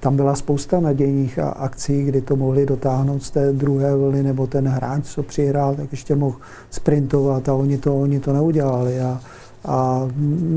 [0.00, 4.68] tam byla spousta nadějných akcí, kdy to mohli dotáhnout z té druhé vlny, nebo ten
[4.68, 6.36] hráč, co přihrál, tak ještě mohl
[6.70, 9.00] sprintovat a oni to, oni to neudělali.
[9.00, 9.20] A,
[9.64, 10.08] a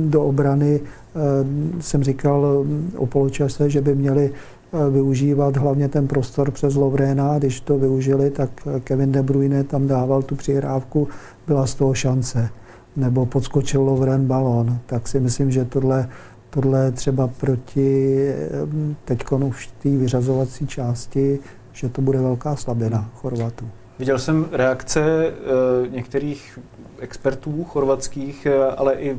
[0.06, 0.82] do obrany
[1.16, 6.76] Eh, jsem říkal eh, o poločase, že by měli eh, využívat hlavně ten prostor přes
[6.76, 7.40] Lovrena.
[7.40, 8.50] Když to využili, tak
[8.84, 11.08] Kevin De Bruyne tam dával tu přihrávku,
[11.48, 12.50] byla z toho šance.
[12.96, 14.78] Nebo podskočil Lovren balon.
[14.86, 16.10] Tak si myslím, že tohle,
[16.56, 18.30] tohle třeba proti
[19.06, 21.40] teď už té vyřazovací části,
[21.74, 23.70] že to bude velká slabina Chorvatů.
[24.00, 25.34] Viděl jsem reakce
[25.90, 26.60] některých
[27.00, 28.48] expertů chorvatských,
[28.78, 29.18] ale i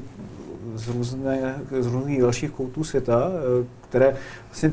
[0.74, 4.16] z, různé, z různých dalších koutů světa, eh, které
[4.46, 4.72] vlastně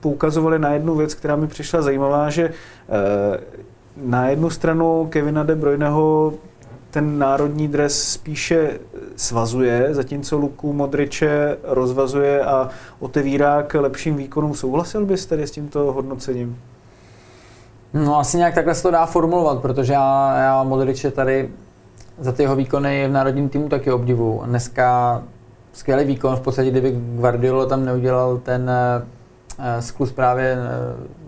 [0.00, 3.40] poukazovaly na jednu věc, která mi přišla zajímavá, že eh,
[3.96, 6.34] na jednu stranu Kevina De Bruyneho
[6.92, 8.78] ten národní dres spíše
[9.16, 12.68] svazuje, zatímco Luku Modriče rozvazuje a
[13.00, 14.54] otevírá k lepším výkonům.
[14.54, 16.58] Souhlasil bys tedy s tímto hodnocením?
[17.94, 21.50] No asi nějak takhle se to dá formulovat, protože já, já Modriče tady
[22.18, 24.42] za ty jeho výkony v národním týmu taky obdivu.
[24.44, 25.22] Dneska
[25.72, 28.70] skvělý výkon, v podstatě kdyby Guardiola tam neudělal ten
[29.58, 30.58] uh, sklus právě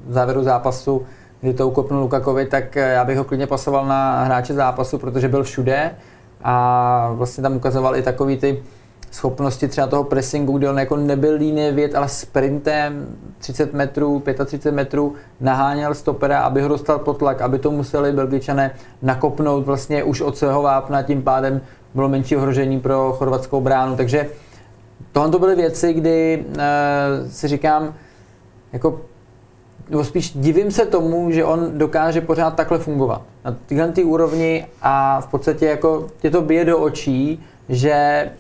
[0.06, 1.06] v závěru zápasu,
[1.45, 5.42] kdy to ukopnul Lukakovi, tak já bych ho klidně pasoval na hráče zápasu, protože byl
[5.42, 5.90] všude
[6.45, 8.62] a vlastně tam ukazoval i takový ty
[9.11, 13.07] schopnosti třeba toho pressingu, kdy on jako nebyl líně věd, ale sprintem
[13.38, 18.70] 30 metrů, 35 metrů naháněl stopera, aby ho dostal pod tlak, aby to museli Belgičané
[19.03, 21.61] nakopnout vlastně už od svého vápna, tím pádem
[21.95, 23.97] bylo menší ohrožení pro chorvatskou bránu.
[23.97, 24.28] Takže
[25.12, 26.55] tohle to byly věci, kdy uh,
[27.30, 27.95] si říkám,
[28.72, 29.01] jako
[29.91, 33.22] nebo spíš divím se tomu, že on dokáže pořád takhle fungovat.
[33.45, 38.30] Na tyhle ty úrovni a v podstatě jako tě to bije do očí, že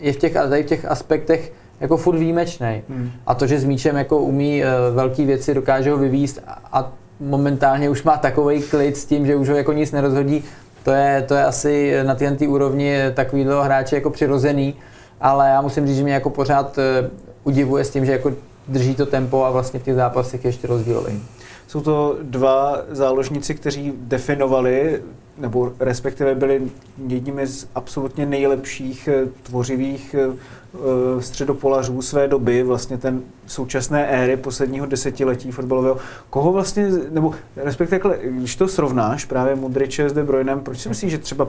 [0.00, 2.82] je v těch, tady v těch aspektech jako furt výjimečný.
[2.88, 3.10] Hmm.
[3.26, 6.92] A to, že s míčem jako umí uh, velké věci, dokáže ho vyvíst a, a
[7.20, 10.44] momentálně už má takový klid s tím, že už ho jako nic nerozhodí,
[10.84, 14.74] to je, to je asi na té úrovni takovýhle hráče jako přirozený,
[15.20, 17.08] ale já musím říct, že mě jako pořád uh,
[17.44, 18.32] udivuje s tím, že jako
[18.70, 21.22] drží to tempo a vlastně v těch zápasech ještě rozdílový.
[21.66, 25.00] Jsou to dva záložníci, kteří definovali
[25.40, 26.62] nebo respektive byli
[27.06, 30.36] jedními z absolutně nejlepších eh, tvořivých eh,
[30.74, 35.98] eh, středopolařů své doby, vlastně ten současné éry posledního desetiletí fotbalového.
[36.30, 41.10] Koho vlastně, nebo respektive, když to srovnáš právě Modriče s De Bruynem, proč si myslíš,
[41.10, 41.48] že třeba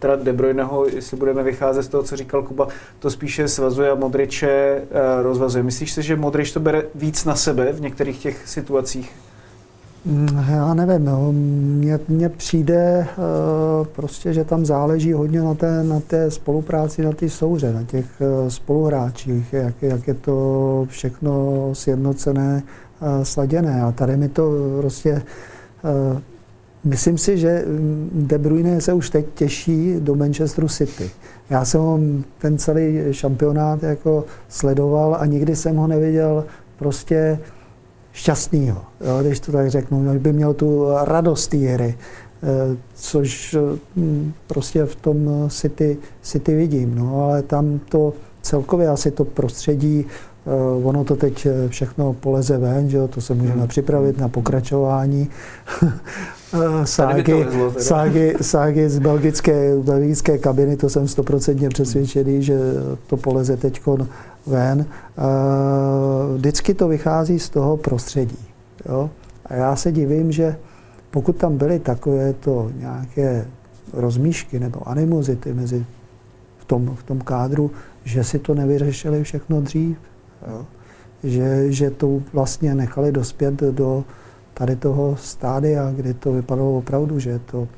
[0.00, 3.94] teda De Bruyneho, jestli budeme vycházet z toho, co říkal Kuba, to spíše svazuje a
[3.94, 4.82] Modriče
[5.22, 5.64] rozvazuje.
[5.64, 9.12] Myslíš si, že Modrič to bere víc na sebe v některých těch situacích?
[10.04, 11.32] Mm, já nevím, no.
[11.32, 17.12] mně, mně přijde uh, prostě, že tam záleží hodně na té, na té spolupráci, na
[17.12, 22.62] té souře, na těch uh, spoluhráčích, jak, jak je to všechno sjednocené,
[23.00, 23.82] uh, sladěné.
[23.82, 25.22] A tady mi to prostě
[26.84, 27.64] Myslím si, že
[28.12, 31.10] De Bruyne se už teď těší do Manchesteru City.
[31.50, 31.98] Já jsem ho
[32.38, 36.44] ten celý šampionát jako sledoval a nikdy jsem ho neviděl
[36.78, 37.38] prostě
[38.12, 38.82] šťastného,
[39.22, 41.94] když to tak řeknu, by měl tu radost té hry,
[42.42, 43.56] eh, což
[43.96, 48.12] hm, prostě v tom City, City vidím, no, ale tam to
[48.42, 50.06] celkově asi to prostředí,
[50.46, 54.28] eh, ono to teď eh, všechno poleze ven, že jo, to se můžeme připravit na
[54.28, 55.28] pokračování.
[55.82, 55.92] eh,
[56.84, 57.84] ságy, lezlo teda.
[57.84, 62.58] ságy, ságy z belgické, belgické kabiny, to jsem stoprocentně přesvědčený, že
[63.06, 63.80] to poleze teď
[64.46, 64.86] ven.
[65.18, 65.22] Eh,
[66.36, 68.38] Vždycky to vychází z toho prostředí.
[68.88, 69.10] Jo?
[69.46, 70.56] A já se divím, že
[71.10, 73.46] pokud tam byly takovéto nějaké
[73.92, 75.86] rozmíšky nebo animozity mezi
[76.58, 77.70] v tom, v tom kádru,
[78.04, 79.96] že si to nevyřešili všechno dřív.
[80.48, 80.66] Jo?
[81.24, 84.04] Že, že to vlastně nechali dospět do
[84.60, 87.68] tady toho stádia, kdy to vypadalo opravdu, že je to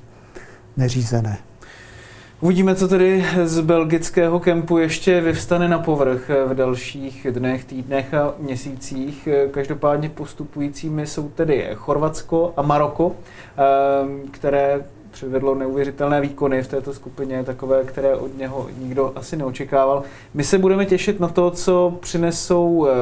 [0.76, 1.38] neřízené.
[2.40, 8.34] Uvidíme, co tedy z belgického kempu ještě vyvstane na povrch v dalších dnech, týdnech a
[8.38, 9.28] měsících.
[9.50, 13.12] Každopádně postupujícími jsou tedy Chorvatsko a Maroko,
[13.56, 20.02] ehm, které přivedlo neuvěřitelné výkony v této skupině, takové, které od něho nikdo asi neočekával.
[20.34, 22.92] My se budeme těšit na to, co přinesou eh,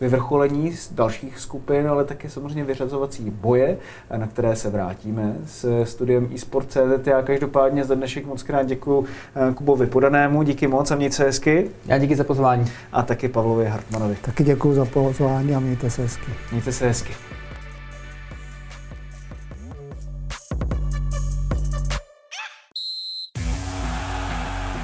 [0.00, 3.76] vyvrcholení z dalších skupin, ale také samozřejmě vyřazovací boje,
[4.16, 7.06] na které se vrátíme s studiem eSport.cz.
[7.06, 11.24] Já každopádně za dnešek moc krát děkuji eh, Kubovi Podanému, díky moc a mějte se
[11.24, 11.70] hezky.
[11.86, 12.64] Já díky za pozvání.
[12.92, 14.16] A taky Pavlovi Hartmanovi.
[14.22, 16.30] Taky děkuji za pozvání a mějte se hezky.
[16.52, 17.29] Mějte se hezky.